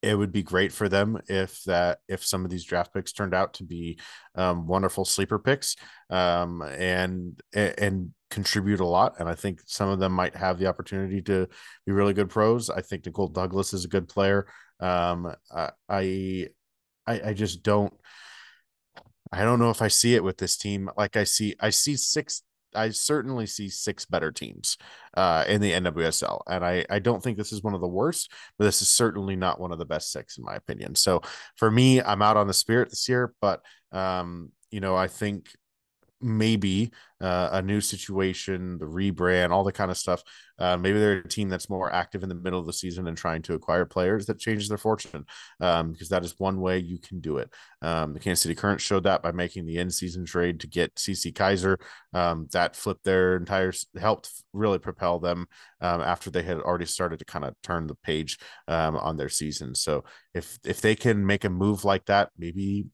[0.03, 3.34] It would be great for them if that if some of these draft picks turned
[3.34, 3.98] out to be
[4.34, 5.76] um, wonderful sleeper picks
[6.09, 10.66] um, and and contribute a lot and i think some of them might have the
[10.66, 11.48] opportunity to
[11.84, 12.70] be really good pros.
[12.70, 14.46] I think nicole douglas is a good player.
[14.78, 16.46] Um, I, I
[17.09, 17.92] i just don't
[19.32, 20.90] i don't know if i see it with this team.
[20.96, 22.42] Like i see i see six
[22.74, 24.78] I certainly see six better teams
[25.16, 28.30] uh, in the NWSL, and I I don't think this is one of the worst,
[28.58, 30.94] but this is certainly not one of the best six in my opinion.
[30.94, 31.22] So
[31.56, 33.62] for me, I'm out on the Spirit this year, but
[33.92, 35.50] um, you know I think
[36.20, 40.22] maybe uh, a new situation, the rebrand, all the kind of stuff.
[40.58, 43.16] Uh, maybe they're a team that's more active in the middle of the season and
[43.16, 45.24] trying to acquire players that changes their fortune,
[45.60, 47.52] um, because that is one way you can do it.
[47.82, 50.94] Um, the Kansas City Current showed that by making the end season trade to get
[50.96, 51.76] Cece Kizer.
[52.12, 55.46] Um, that flipped their entire, helped really propel them
[55.80, 59.28] um, after they had already started to kind of turn the page um, on their
[59.28, 59.74] season.
[59.74, 60.04] So
[60.34, 62.86] if if they can make a move like that, maybe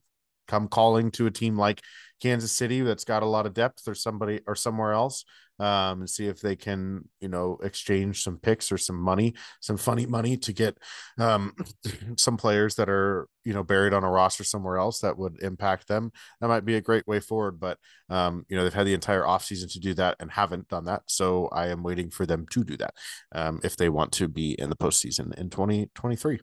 [0.47, 1.81] come calling to a team like
[2.21, 5.23] Kansas City that's got a lot of depth or somebody or somewhere else
[5.59, 9.77] um, and see if they can, you know, exchange some picks or some money, some
[9.77, 10.77] funny money to get
[11.19, 11.53] um,
[12.17, 15.87] some players that are, you know, buried on a roster somewhere else that would impact
[15.87, 16.11] them.
[16.41, 17.59] That might be a great way forward.
[17.59, 20.85] But, um, you know, they've had the entire offseason to do that and haven't done
[20.85, 21.03] that.
[21.07, 22.93] So I am waiting for them to do that
[23.33, 26.39] um, if they want to be in the postseason in 2023.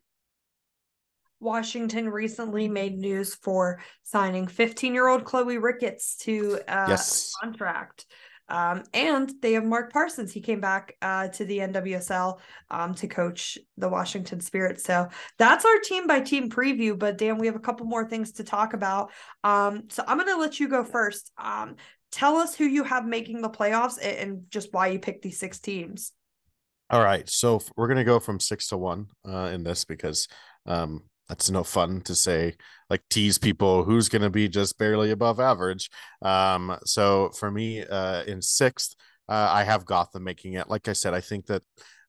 [1.44, 7.32] Washington recently made news for signing 15 year old Chloe Ricketts to uh, yes.
[7.40, 8.06] contract.
[8.48, 10.32] Um, and they have Mark Parsons.
[10.32, 12.38] He came back uh, to the NWSL
[12.70, 14.80] um, to coach the Washington Spirit.
[14.80, 16.98] So that's our team by team preview.
[16.98, 19.12] But Dan, we have a couple more things to talk about.
[19.44, 21.30] Um, so I'm going to let you go first.
[21.38, 21.76] Um,
[22.12, 25.38] tell us who you have making the playoffs and, and just why you picked these
[25.38, 26.12] six teams.
[26.90, 30.28] All right, so we're gonna go from six to one uh, in this because
[30.66, 32.54] um, that's no fun to say
[32.90, 35.90] like tease people who's going to be just barely above average.
[36.22, 38.94] Um so for me uh in sixth
[39.28, 40.68] uh, i have gotham making it.
[40.68, 41.62] Like i said i think that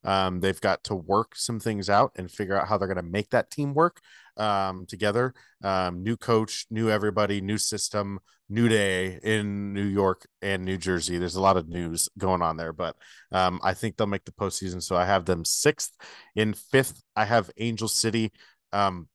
[0.04, 3.12] um they've got to work some things out and figure out how they're going to
[3.12, 4.00] make that team work
[4.38, 5.34] um together.
[5.64, 11.18] Um new coach new everybody new system new day in new york and new jersey.
[11.18, 12.96] There's a lot of news going on there but
[13.32, 14.84] um i think they'll make the postseason.
[14.84, 15.94] So i have them sixth.
[16.36, 18.32] In fifth i have angel city
[18.76, 19.08] um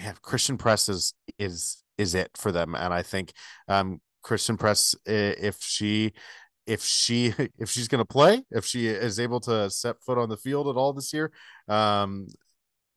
[0.00, 3.32] man, Christen Press is is is it for them, and I think
[3.68, 6.12] um Christen Press if she
[6.66, 10.28] if she if she's going to play, if she is able to set foot on
[10.28, 11.32] the field at all this year,
[11.68, 12.26] um,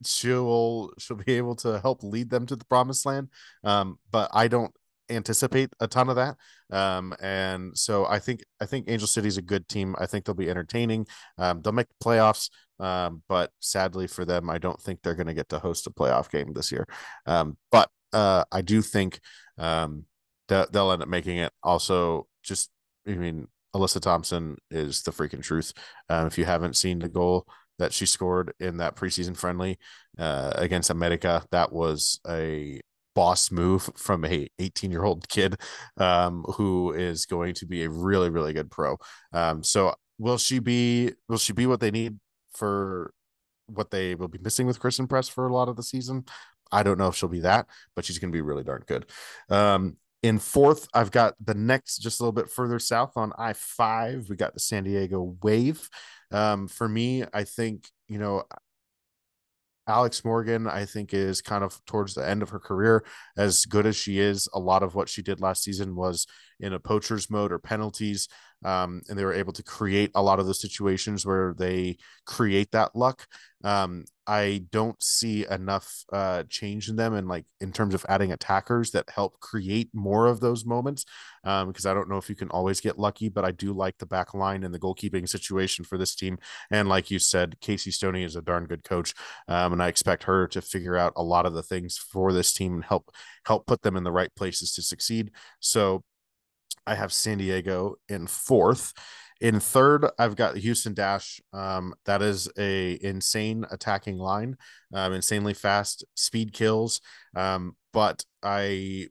[0.04, 3.28] she'll she'll be able to help lead them to the promised land.
[3.64, 4.72] Um, but I don't
[5.08, 6.36] anticipate a ton of that.
[6.70, 9.94] Um, and so I think I think Angel City is a good team.
[9.98, 11.06] I think they'll be entertaining.
[11.38, 12.50] Um, they'll make the playoffs.
[12.80, 15.90] Um, but sadly for them, I don't think they're going to get to host a
[15.90, 16.86] playoff game this year.
[17.26, 19.20] Um, but uh, I do think
[19.58, 20.04] um,
[20.48, 21.52] that they'll end up making it.
[21.62, 22.70] Also, just
[23.06, 25.72] I mean, Alyssa Thompson is the freaking truth.
[26.08, 27.46] Um, if you haven't seen the goal
[27.78, 29.78] that she scored in that preseason friendly
[30.18, 32.80] uh, against America, that was a
[33.14, 35.56] boss move from a 18 year old kid
[35.96, 38.96] um, who is going to be a really really good pro.
[39.32, 42.18] Um, so will she be will she be what they need
[42.52, 43.12] for
[43.66, 46.24] what they will be missing with Christen Press for a lot of the season.
[46.72, 49.06] I don't know if she'll be that, but she's going to be really darn good.
[49.48, 53.54] Um, in fourth, I've got the next just a little bit further south on I
[53.54, 54.28] 5.
[54.28, 55.88] We got the San Diego Wave.
[56.30, 58.44] Um, for me, I think, you know,
[59.86, 63.04] Alex Morgan, I think, is kind of towards the end of her career.
[63.36, 66.26] As good as she is, a lot of what she did last season was
[66.60, 68.28] in a poacher's mode or penalties
[68.64, 71.96] um, and they were able to create a lot of those situations where they
[72.26, 73.26] create that luck.
[73.64, 78.32] Um, I don't see enough uh, change in them, and like in terms of adding
[78.32, 81.04] attackers that help create more of those moments.
[81.44, 83.96] Um, because I don't know if you can always get lucky, but I do like
[83.98, 86.38] the back line and the goalkeeping situation for this team.
[86.70, 89.14] And like you said, Casey Stoney is a darn good coach,
[89.48, 92.52] um, and I expect her to figure out a lot of the things for this
[92.52, 93.10] team and help
[93.46, 95.30] help put them in the right places to succeed.
[95.60, 96.04] So
[96.86, 98.92] I have San Diego in fourth.
[99.40, 101.40] In third, I've got Houston Dash.
[101.52, 104.56] Um, that is a insane attacking line,
[104.92, 107.00] um, insanely fast, speed kills.
[107.34, 109.08] Um, but I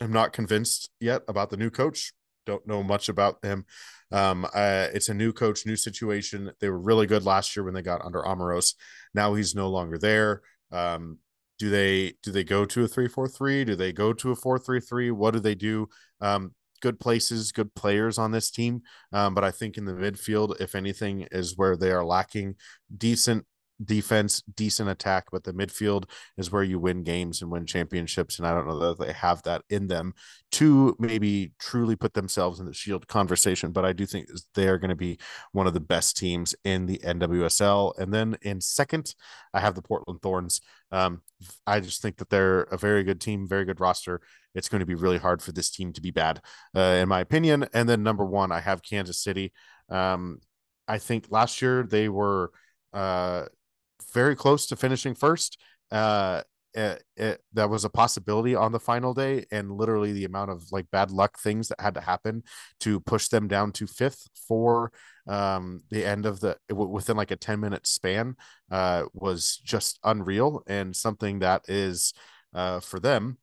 [0.00, 2.12] am not convinced yet about the new coach.
[2.44, 3.64] Don't know much about him.
[4.12, 6.52] Um, uh, it's a new coach, new situation.
[6.60, 8.74] They were really good last year when they got under Amoros.
[9.14, 10.42] Now he's no longer there.
[10.70, 11.18] Um,
[11.58, 15.32] do they do they go to a 3-4-3 do they go to a 4-3-3 what
[15.34, 15.88] do they do?
[16.20, 18.82] Um, good places good players on this team.
[19.12, 22.56] Um, but i think in the midfield if anything is where they are lacking
[22.96, 23.46] decent
[23.82, 26.04] defense, decent attack, but the midfield
[26.36, 28.38] is where you win games and win championships.
[28.38, 30.14] And I don't know that they have that in them
[30.52, 33.72] to maybe truly put themselves in the shield conversation.
[33.72, 35.18] But I do think they're going to be
[35.52, 37.98] one of the best teams in the NWSL.
[37.98, 39.14] And then in second,
[39.52, 40.60] I have the Portland Thorns.
[40.92, 41.22] Um,
[41.66, 44.20] I just think that they're a very good team, very good roster.
[44.54, 46.40] It's going to be really hard for this team to be bad,
[46.76, 47.66] uh, in my opinion.
[47.74, 49.52] And then number one, I have Kansas City.
[49.88, 50.38] Um,
[50.86, 52.52] I think last year they were
[52.92, 53.46] uh,
[54.14, 55.60] very close to finishing first.
[55.90, 56.42] Uh,
[56.72, 60.64] it, it, that was a possibility on the final day, and literally the amount of
[60.72, 62.42] like bad luck things that had to happen
[62.80, 64.90] to push them down to fifth for
[65.28, 68.36] um, the end of the within like a 10 minute span
[68.70, 72.12] uh, was just unreal and something that is
[72.54, 73.38] uh, for them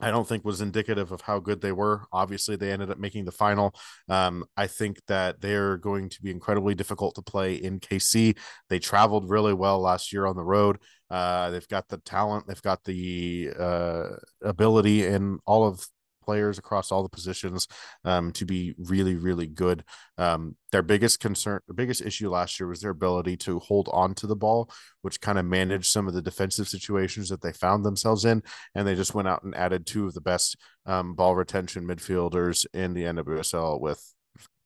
[0.00, 2.06] I don't think was indicative of how good they were.
[2.12, 3.74] Obviously, they ended up making the final.
[4.08, 8.36] Um, I think that they're going to be incredibly difficult to play in KC.
[8.68, 10.78] They traveled really well last year on the road.
[11.10, 14.08] Uh, they've got the talent, they've got the uh,
[14.42, 15.86] ability and all of
[16.28, 17.66] players across all the positions
[18.04, 19.82] um, to be really, really good.
[20.18, 24.14] Um, their biggest concern, the biggest issue last year was their ability to hold on
[24.16, 24.70] to the ball,
[25.00, 28.42] which kind of managed some of the defensive situations that they found themselves in.
[28.74, 32.66] And they just went out and added two of the best um, ball retention midfielders
[32.74, 34.04] in the NWSL with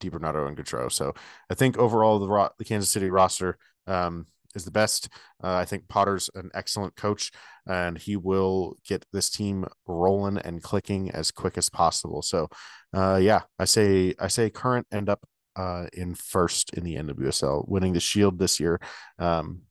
[0.00, 0.90] DiBernardo and Gautrat.
[0.90, 1.14] So
[1.48, 3.56] I think overall the, the Kansas City roster
[3.86, 5.08] um, is the best.
[5.42, 7.30] Uh, I think Potter's an excellent coach,
[7.66, 12.22] and he will get this team rolling and clicking as quick as possible.
[12.22, 12.48] So,
[12.94, 15.24] uh, yeah, I say I say current end up
[15.56, 18.80] uh, in first in the NWSL, winning the Shield this year.
[19.18, 19.62] Um,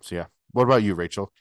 [0.00, 1.32] so yeah, what about you, Rachel?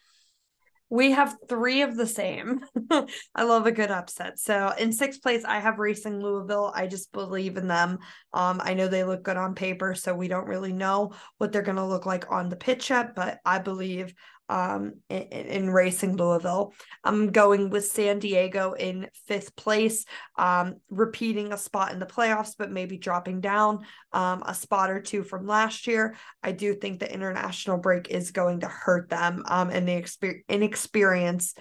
[0.91, 2.59] We have three of the same.
[3.33, 4.37] I love a good upset.
[4.37, 6.73] So in sixth place, I have Racing Louisville.
[6.75, 7.99] I just believe in them.
[8.33, 11.61] Um, I know they look good on paper, so we don't really know what they're
[11.61, 14.13] going to look like on the pitch yet, but I believe
[14.49, 16.73] um, in, in, racing Louisville.
[17.03, 20.05] I'm going with San Diego in fifth place,
[20.37, 25.01] um, repeating a spot in the playoffs, but maybe dropping down um, a spot or
[25.01, 26.15] two from last year.
[26.43, 30.41] I do think the international break is going to hurt them, um, and the exper-
[30.49, 31.55] inexperience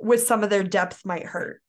[0.00, 1.60] with some of their depth might hurt.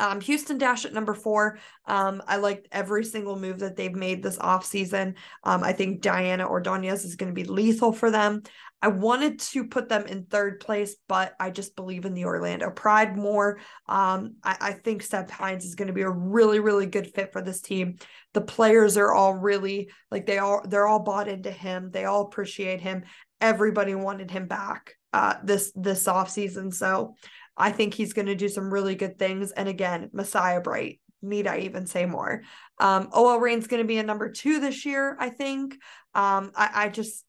[0.00, 1.58] Um, Houston Dash at number four.
[1.86, 5.16] Um, I liked every single move that they've made this offseason.
[5.42, 8.42] Um, I think Diana Ordonez is going to be lethal for them.
[8.80, 12.70] I wanted to put them in third place, but I just believe in the Orlando
[12.70, 13.58] Pride more.
[13.88, 17.32] Um, I, I think Seb Hines is going to be a really, really good fit
[17.32, 17.96] for this team.
[18.34, 21.90] The players are all really like they all they're all bought into him.
[21.90, 23.04] They all appreciate him.
[23.40, 26.72] Everybody wanted him back uh this this offseason.
[26.72, 27.14] So
[27.56, 29.50] I think he's going to do some really good things.
[29.50, 31.00] And again, Messiah Bright.
[31.20, 32.42] Need I even say more?
[32.78, 35.74] Um, OL Reign's going to be a number two this year, I think.
[36.14, 37.24] Um, I, I just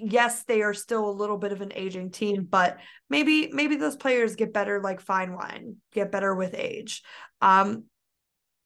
[0.00, 2.78] yes, they are still a little bit of an aging team, but
[3.08, 7.02] maybe maybe those players get better like fine wine, get better with age.
[7.40, 7.84] Um,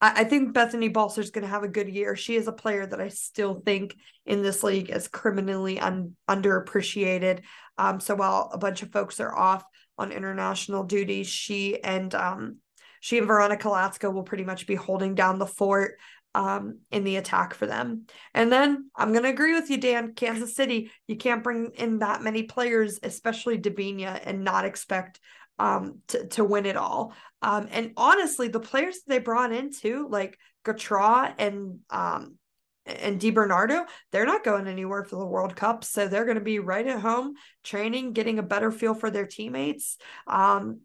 [0.01, 2.17] I, I think Bethany Balcer's going to have a good year.
[2.17, 3.95] She is a player that I still think
[4.27, 7.43] in this league is criminally un, underappreciated.
[7.79, 9.65] Um, so while a bunch of folks are off,
[9.99, 11.23] on international duty.
[11.23, 12.59] She and um,
[13.01, 15.99] she and Veronica Latsko will pretty much be holding down the fort
[16.35, 18.07] um, in the attack for them.
[18.35, 20.15] And then I'm going to agree with you, Dan.
[20.15, 25.21] Kansas City, you can't bring in that many players, especially Debinha, and not expect
[25.59, 27.15] um, to, to win it all.
[27.43, 32.37] Um, and honestly, the players they brought in too, like Gautrat and um,
[32.85, 35.85] and DiBernardo, they're not going anywhere for the World Cup.
[35.85, 39.27] So they're going to be right at home training, getting a better feel for their
[39.27, 40.81] teammates, um,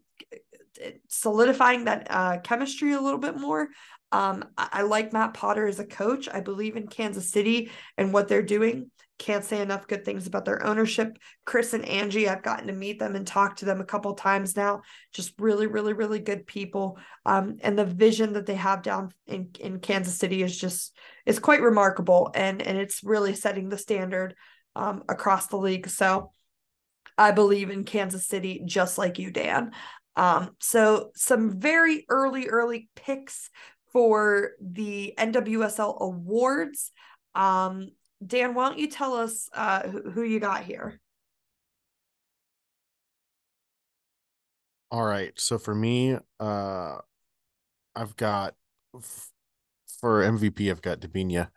[1.08, 3.68] solidifying that uh, chemistry a little bit more.
[4.12, 6.28] Um, I, I like Matt Potter as a coach.
[6.32, 8.90] I believe in Kansas City and what they're doing.
[9.18, 11.18] Can't say enough good things about their ownership.
[11.44, 14.56] Chris and Angie, I've gotten to meet them and talk to them a couple times
[14.56, 14.82] now.
[15.12, 16.98] Just really, really, really good people.
[17.26, 21.40] Um, and the vision that they have down in, in Kansas City is just is
[21.40, 22.30] quite remarkable.
[22.32, 24.36] And and it's really setting the standard
[24.76, 25.88] um, across the league.
[25.88, 26.30] So
[27.18, 29.72] I believe in Kansas City just like you, Dan.
[30.18, 33.50] Um, so some very early, early picks
[33.92, 36.90] for the NWSL awards.
[37.36, 37.90] Um,
[38.26, 41.00] Dan, why don't you tell us uh, who, who you got here?
[44.90, 45.32] All right.
[45.38, 46.96] So for me, uh,
[47.94, 48.54] I've got
[50.00, 51.48] for MVP, I've got Debinha.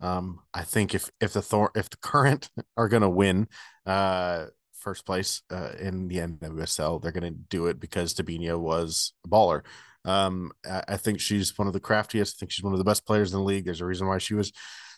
[0.00, 3.48] Um, I think if if the Thor if the current are gonna win
[3.86, 4.46] uh
[4.80, 9.62] first place uh, in the NWSL, they're gonna do it because Debinha was a baller.
[10.04, 12.36] Um, I, I think she's one of the craftiest.
[12.36, 13.64] I think she's one of the best players in the league.
[13.64, 14.52] There's a reason why she was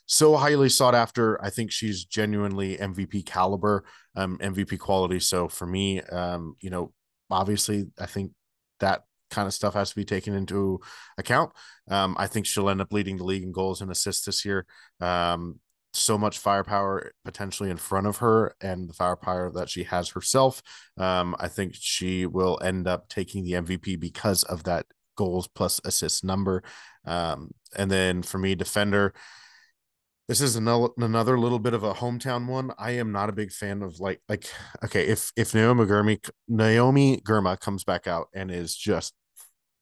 [0.07, 1.43] so highly sought after.
[1.43, 3.85] I think she's genuinely MVP caliber,
[4.17, 5.21] um, MVP quality.
[5.21, 6.93] So for me, um, you know,
[7.31, 8.33] obviously, I think
[8.81, 10.81] that kind of stuff has to be taken into
[11.17, 11.53] account.
[11.89, 14.67] Um, I think she'll end up leading the league in goals and assists this year.
[15.01, 15.61] Um,
[15.93, 20.63] so much firepower potentially in front of her and the firepower that she has herself.
[20.97, 24.87] Um, I think she will end up taking the MVP because of that
[25.17, 26.63] goals plus assist number.
[27.05, 29.13] Um, and then for me, defender,
[30.29, 32.71] this is another another little bit of a hometown one.
[32.79, 34.47] I am not a big fan of like like
[34.85, 39.13] okay if if Naomi Girma Naomi Girma comes back out and is just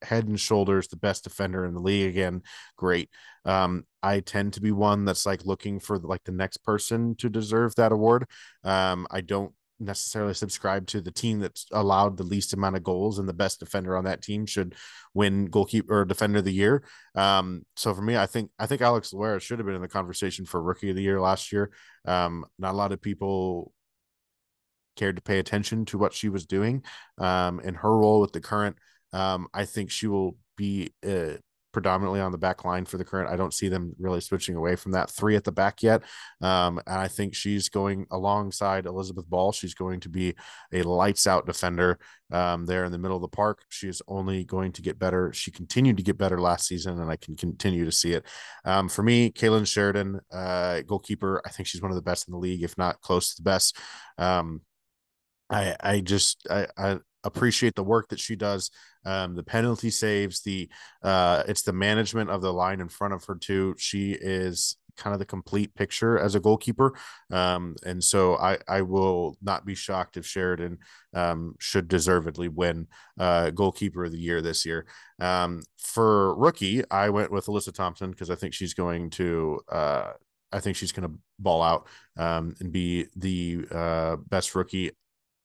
[0.02, 2.42] head and shoulders the best defender in the league again,
[2.76, 3.10] great.
[3.44, 7.28] Um, I tend to be one that's like looking for like the next person to
[7.28, 8.26] deserve that award.
[8.64, 13.18] Um, I don't necessarily subscribe to the team that's allowed the least amount of goals
[13.18, 14.74] and the best defender on that team should
[15.14, 16.84] win goalkeeper or defender of the year.
[17.14, 19.88] Um, so for me, I think I think Alex Loera should have been in the
[19.88, 21.70] conversation for rookie of the year last year.
[22.04, 23.72] Um, not a lot of people
[24.96, 26.82] cared to pay attention to what she was doing
[27.18, 28.76] um, in her role with the current.
[29.12, 31.38] Um, I think she will be uh,
[31.72, 33.30] predominantly on the back line for the current.
[33.30, 36.02] I don't see them really switching away from that three at the back yet.
[36.40, 39.52] Um, and I think she's going alongside Elizabeth Ball.
[39.52, 40.34] She's going to be
[40.72, 41.98] a lights out defender
[42.32, 43.62] um, there in the middle of the park.
[43.68, 45.32] She is only going to get better.
[45.32, 48.24] She continued to get better last season, and I can continue to see it.
[48.64, 52.32] Um, for me, Kailen Sheridan, uh, goalkeeper, I think she's one of the best in
[52.32, 53.76] the league, if not close to the best.
[54.16, 54.62] Um,
[55.50, 56.98] I I just I, I
[57.28, 58.70] appreciate the work that she does.
[59.04, 60.68] Um, the penalty saves, the
[61.02, 63.74] uh, it's the management of the line in front of her too.
[63.78, 66.92] She is kind of the complete picture as a goalkeeper.
[67.30, 70.78] Um, and so I, I will not be shocked if Sheridan
[71.14, 72.88] um, should deservedly win
[73.18, 74.86] uh, goalkeeper of the year this year.
[75.20, 79.60] Um, for rookie, I went with Alyssa Thompson because I think she's going to.
[79.70, 80.12] Uh,
[80.50, 84.92] I think she's going to ball out um, and be the uh, best rookie.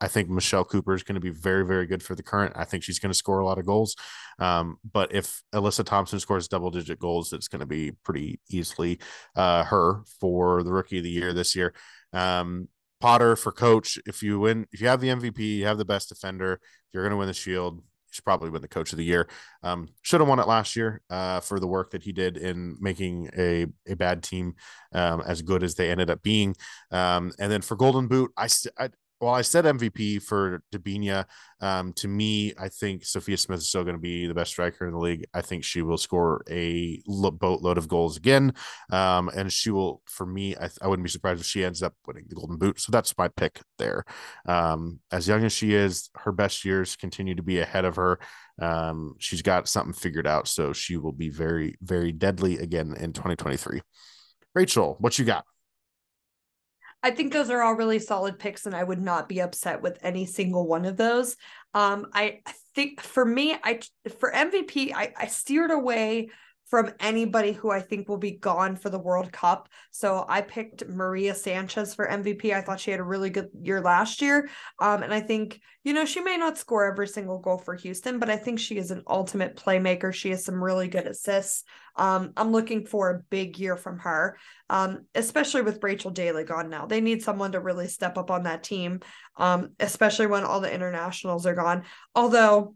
[0.04, 2.52] I think Michelle Cooper is going to be very, very good for the current.
[2.58, 3.96] I think she's going to score a lot of goals.
[4.38, 9.00] Um, but if Alyssa Thompson scores double digit goals, it's going to be pretty easily
[9.38, 11.74] uh, her for the rookie of the year this year.
[12.12, 12.68] Um,
[13.00, 13.98] Potter for coach.
[14.06, 16.60] If you win, if you have the MVP, you have the best defender,
[16.92, 17.78] you're going to win the shield.
[17.78, 19.30] You should probably win the coach of the year.
[19.62, 22.76] Um, should have won it last year uh, for the work that he did in
[22.82, 24.56] making a, a bad team
[24.94, 26.56] um, as good as they ended up being.
[26.92, 28.90] Um, and then for Golden Boot, I, st- I
[29.24, 31.26] well, I said MVP for Debinha.
[31.62, 34.86] Um, to me, I think Sophia Smith is still going to be the best striker
[34.86, 35.26] in the league.
[35.34, 38.54] I think she will score a boatload of goals again.
[38.92, 41.94] Um, and she will, for me, I, I, wouldn't be surprised if she ends up
[42.06, 42.82] winning the Golden Boot.
[42.82, 44.04] So that's my pick there.
[44.46, 48.20] Um, as young as she is, her best years continue to be ahead of her.
[48.62, 50.50] Um, she's got something figured out.
[50.50, 53.82] So she will be very, very deadly again in 2023.
[54.54, 55.46] Rachel, what you got?
[57.04, 60.00] I think those are all really solid picks, and I would not be upset with
[60.02, 61.36] any single one of those.
[61.74, 62.40] Um, I
[62.74, 63.82] think for me, I
[64.20, 66.30] for MVP, I, I steered away
[66.74, 69.70] from anybody who I think will be gone for the World Cup.
[69.92, 72.52] So I picked Maria Sanchez for MVP.
[72.52, 74.50] I thought she had a really good year last year.
[74.80, 78.18] Um, and I think, you know, she may not score every single goal for Houston,
[78.18, 80.12] but I think she is an ultimate playmaker.
[80.12, 81.64] She has some really good assists.
[81.96, 86.72] Um, I'm looking for a big year from her, um, especially with Rachel Daly gone
[86.72, 86.88] now.
[86.88, 89.02] They need someone to really step up on that team,
[89.38, 91.84] um, especially when all the internationals are gone.
[92.16, 92.74] Although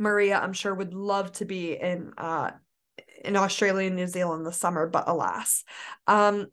[0.00, 2.50] Maria, I'm sure, would love to be in uh,
[3.24, 5.64] in Australia and New Zealand this summer, but alas.
[6.06, 6.46] Um,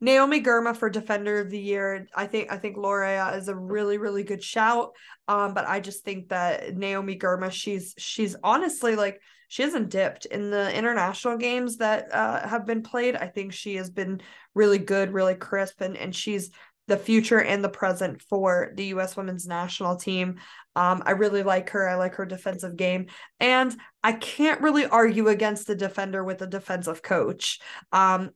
[0.00, 2.06] Naomi Girma for Defender of the Year.
[2.14, 4.92] I think I think Loera is a really really good shout.
[5.26, 10.26] Um, but I just think that Naomi Girma, she's she's honestly like she hasn't dipped
[10.26, 13.16] in the international games that uh, have been played.
[13.16, 14.20] I think she has been
[14.54, 16.50] really good, really crisp, and and she's
[16.88, 19.16] the future and the present for the U.S.
[19.16, 20.40] women's national team.
[20.74, 21.88] Um, I really like her.
[21.88, 23.06] I like her defensive game.
[23.38, 27.60] And I can't really argue against the defender with a defensive coach.
[27.92, 28.30] Um,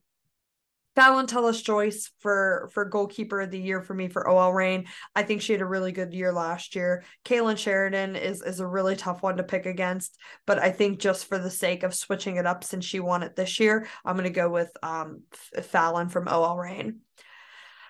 [0.95, 4.85] Fallon Tullis Joyce for for goalkeeper of the year for me for OL Reign.
[5.15, 7.03] I think she had a really good year last year.
[7.25, 10.15] Kailen Sheridan is is a really tough one to pick against,
[10.45, 13.35] but I think just for the sake of switching it up since she won it
[13.35, 15.23] this year, I'm going to go with um,
[15.63, 16.99] Fallon from OL Reign.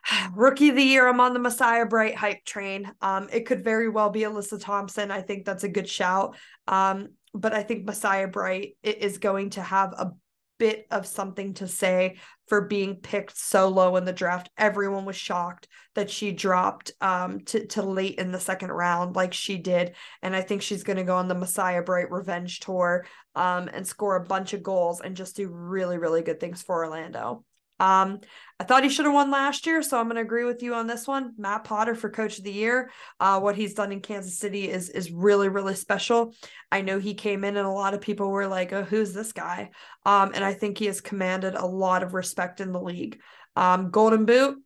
[0.35, 2.91] Rookie of the year, I'm on the Messiah Bright hype train.
[3.01, 5.11] Um, it could very well be Alyssa Thompson.
[5.11, 6.35] I think that's a good shout.
[6.67, 10.11] Um, but I think Messiah Bright is going to have a
[10.59, 12.15] bit of something to say
[12.47, 14.49] for being picked so low in the draft.
[14.57, 19.33] Everyone was shocked that she dropped um, to, to late in the second round like
[19.33, 19.95] she did.
[20.21, 23.05] And I think she's going to go on the Messiah Bright revenge tour
[23.35, 26.85] um, and score a bunch of goals and just do really, really good things for
[26.85, 27.43] Orlando.
[27.79, 28.19] Um,
[28.59, 30.73] I thought he should have won last year, so I'm going to agree with you
[30.73, 31.33] on this one.
[31.37, 32.91] Matt Potter for Coach of the Year.
[33.19, 36.33] Uh, what he's done in Kansas City is is really really special.
[36.71, 39.33] I know he came in and a lot of people were like, "Oh, who's this
[39.33, 39.71] guy?"
[40.05, 43.19] Um, and I think he has commanded a lot of respect in the league.
[43.55, 44.57] Um, Golden Boot.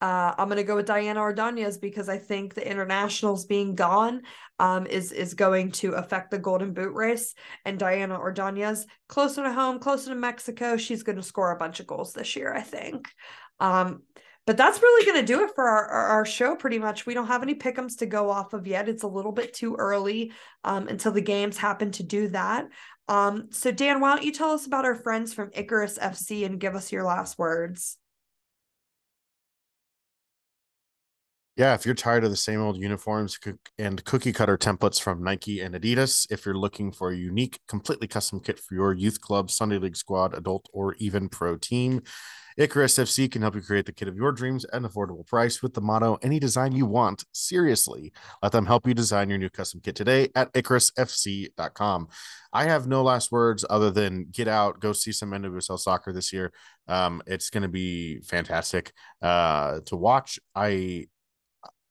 [0.00, 4.22] Uh, I'm going to go with Diana Ordonez because I think the internationals being gone
[4.60, 7.34] um, is is going to affect the Golden Boot race.
[7.64, 11.80] And Diana Ordonez, closer to home, closer to Mexico, she's going to score a bunch
[11.80, 13.08] of goals this year, I think.
[13.58, 14.02] Um,
[14.46, 17.04] but that's really going to do it for our, our, show pretty much.
[17.04, 18.88] We don't have any pickums to go off of yet.
[18.88, 20.32] It's a little bit too early
[20.64, 22.66] um, until the games happen to do that.
[23.08, 26.58] Um, so, Dan, why don't you tell us about our friends from Icarus FC and
[26.58, 27.98] give us your last words?
[31.58, 33.36] Yeah, if you're tired of the same old uniforms
[33.80, 38.06] and cookie cutter templates from Nike and Adidas, if you're looking for a unique, completely
[38.06, 42.00] custom kit for your youth club, Sunday league squad, adult, or even pro team,
[42.56, 45.60] Icarus FC can help you create the kit of your dreams at an affordable price
[45.60, 47.24] with the motto any design you want.
[47.32, 52.06] Seriously, let them help you design your new custom kit today at icarusfc.com.
[52.52, 56.32] I have no last words other than get out, go see some NWSL soccer this
[56.32, 56.52] year.
[56.86, 60.38] Um, it's going to be fantastic uh, to watch.
[60.54, 61.06] I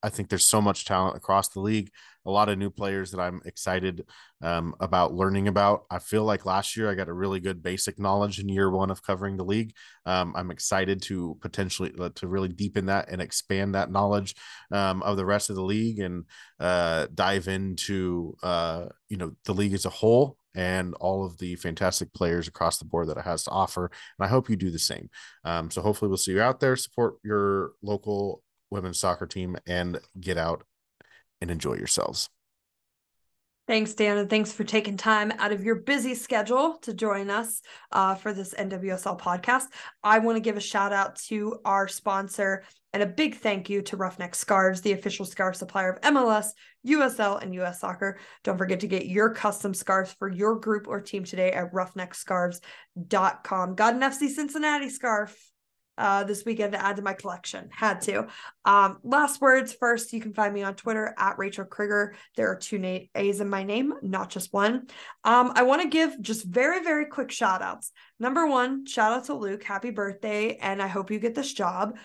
[0.03, 1.89] I think there's so much talent across the league,
[2.25, 4.05] a lot of new players that I'm excited
[4.41, 5.85] um, about learning about.
[5.89, 8.91] I feel like last year I got a really good basic knowledge in year one
[8.91, 9.73] of covering the league.
[10.05, 14.35] Um, I'm excited to potentially uh, to really deepen that and expand that knowledge
[14.71, 16.25] um, of the rest of the league and
[16.59, 21.55] uh, dive into uh, you know the league as a whole and all of the
[21.55, 23.85] fantastic players across the board that it has to offer.
[24.17, 25.09] And I hope you do the same.
[25.45, 26.75] Um, so hopefully we'll see you out there.
[26.75, 30.63] Support your local women's soccer team and get out
[31.41, 32.29] and enjoy yourselves.
[33.67, 37.61] Thanks, Dan, and thanks for taking time out of your busy schedule to join us
[37.91, 39.65] uh, for this NWSL podcast.
[40.01, 42.63] I want to give a shout out to our sponsor
[42.93, 46.51] and a big thank you to Roughneck Scarves, the official scarf supplier of MLS,
[46.87, 48.19] USL, and US Soccer.
[48.45, 53.75] Don't forget to get your custom scarves for your group or team today at roughneckscarves.com.
[53.75, 55.37] Got an FC Cincinnati scarf
[55.97, 57.69] uh, this weekend to add to my collection.
[57.71, 58.27] Had to.
[58.65, 62.15] Um, last words first, you can find me on Twitter at Rachel Krieger.
[62.35, 62.77] There are two
[63.15, 64.87] A's in my name, not just one.
[65.23, 67.91] Um, I want to give just very, very quick shout outs.
[68.19, 69.63] Number one, shout out to Luke.
[69.63, 70.55] Happy birthday.
[70.55, 71.97] And I hope you get this job.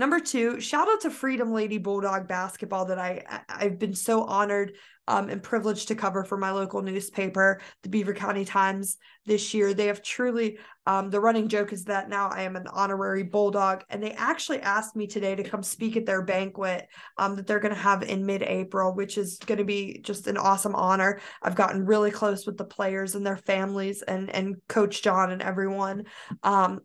[0.00, 4.72] Number two, shout out to Freedom Lady Bulldog basketball that I I've been so honored
[5.06, 8.96] um, and privileged to cover for my local newspaper, the Beaver County Times,
[9.26, 9.74] this year.
[9.74, 13.84] They have truly, um, the running joke is that now I am an honorary Bulldog,
[13.90, 17.60] and they actually asked me today to come speak at their banquet um, that they're
[17.60, 21.20] going to have in mid April, which is going to be just an awesome honor.
[21.42, 25.42] I've gotten really close with the players and their families and and Coach John and
[25.42, 26.04] everyone.
[26.42, 26.80] Um,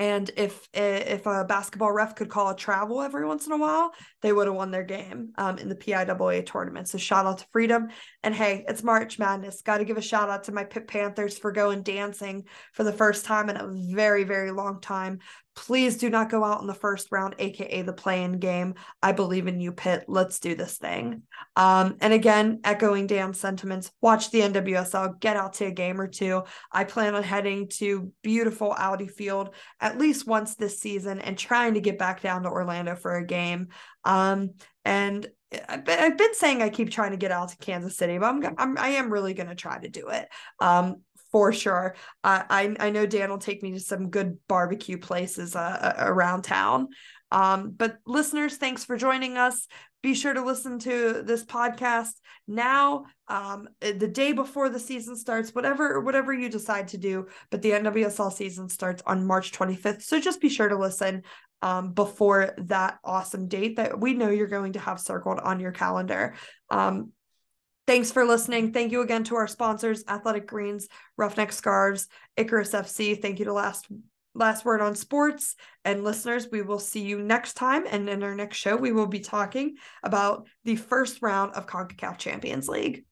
[0.00, 3.92] and if if a basketball ref could call a travel every once in a while,
[4.22, 6.88] they would have won their game um, in the PIAA tournament.
[6.88, 7.88] So shout out to Freedom.
[8.22, 9.60] And hey, it's March Madness.
[9.60, 12.94] Got to give a shout out to my Pitt Panthers for going dancing for the
[12.94, 15.18] first time in a very, very long time.
[15.56, 18.74] Please do not go out in the first round, aka the play-in game.
[19.02, 20.04] I believe in you, Pitt.
[20.06, 21.22] Let's do this thing.
[21.56, 26.06] Um, and again, echoing Dan's sentiments, watch the NWSL, get out to a game or
[26.06, 26.44] two.
[26.72, 31.74] I plan on heading to beautiful Audi Field at least once this season and trying
[31.74, 33.68] to get back down to Orlando for a game.
[34.04, 34.50] Um,
[34.84, 35.26] and
[35.68, 38.78] I've been saying I keep trying to get out to Kansas City, but I'm, I'm
[38.78, 40.28] I am really going to try to do it.
[40.60, 41.02] Um,
[41.32, 41.94] for sure.
[42.24, 46.42] Uh, I I know Dan will take me to some good barbecue places uh, around
[46.42, 46.88] town.
[47.32, 49.68] Um, but listeners, thanks for joining us.
[50.02, 52.12] Be sure to listen to this podcast
[52.48, 57.26] now, um, the day before the season starts, whatever whatever you decide to do.
[57.50, 61.22] But the NWSL season starts on March 25th, so just be sure to listen
[61.62, 65.72] um, before that awesome date that we know you're going to have circled on your
[65.72, 66.34] calendar.
[66.70, 67.12] Um,
[67.90, 68.72] Thanks for listening.
[68.72, 70.86] Thank you again to our sponsors, Athletic Greens,
[71.16, 72.06] Roughneck Scarves,
[72.36, 73.20] Icarus FC.
[73.20, 73.88] Thank you to Last
[74.32, 75.56] Last Word on Sports.
[75.84, 77.86] And listeners, we will see you next time.
[77.90, 82.16] And in our next show, we will be talking about the first round of CONCACAF
[82.16, 83.04] Champions League.